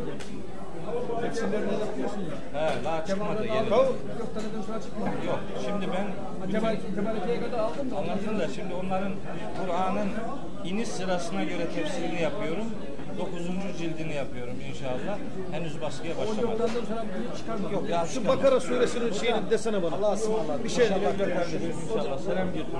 [1.21, 2.61] Hepsinden yapıyorsun ya.
[2.61, 3.73] He, daha çıkmadı yeni.
[3.73, 3.95] aldın.
[4.19, 5.09] Dört taneden sonra çıkmadı.
[5.27, 6.07] Yok, şimdi ben
[6.51, 7.95] Kemal, Kemal Ete'ye kadar aldım da.
[7.97, 9.11] anlatın da şimdi onların
[9.61, 10.09] Kur'an'ın
[10.65, 12.65] iniş sırasına göre tefsirini yapıyorum.
[13.19, 13.31] 9.
[13.77, 15.17] cildini yapıyorum inşallah.
[15.51, 17.73] Henüz baskıya başlamadım.
[17.73, 20.15] Yok ya Şu Bakara suresinin şeyini desene bana.
[20.63, 22.79] Bir şey İnşallah selam götürün.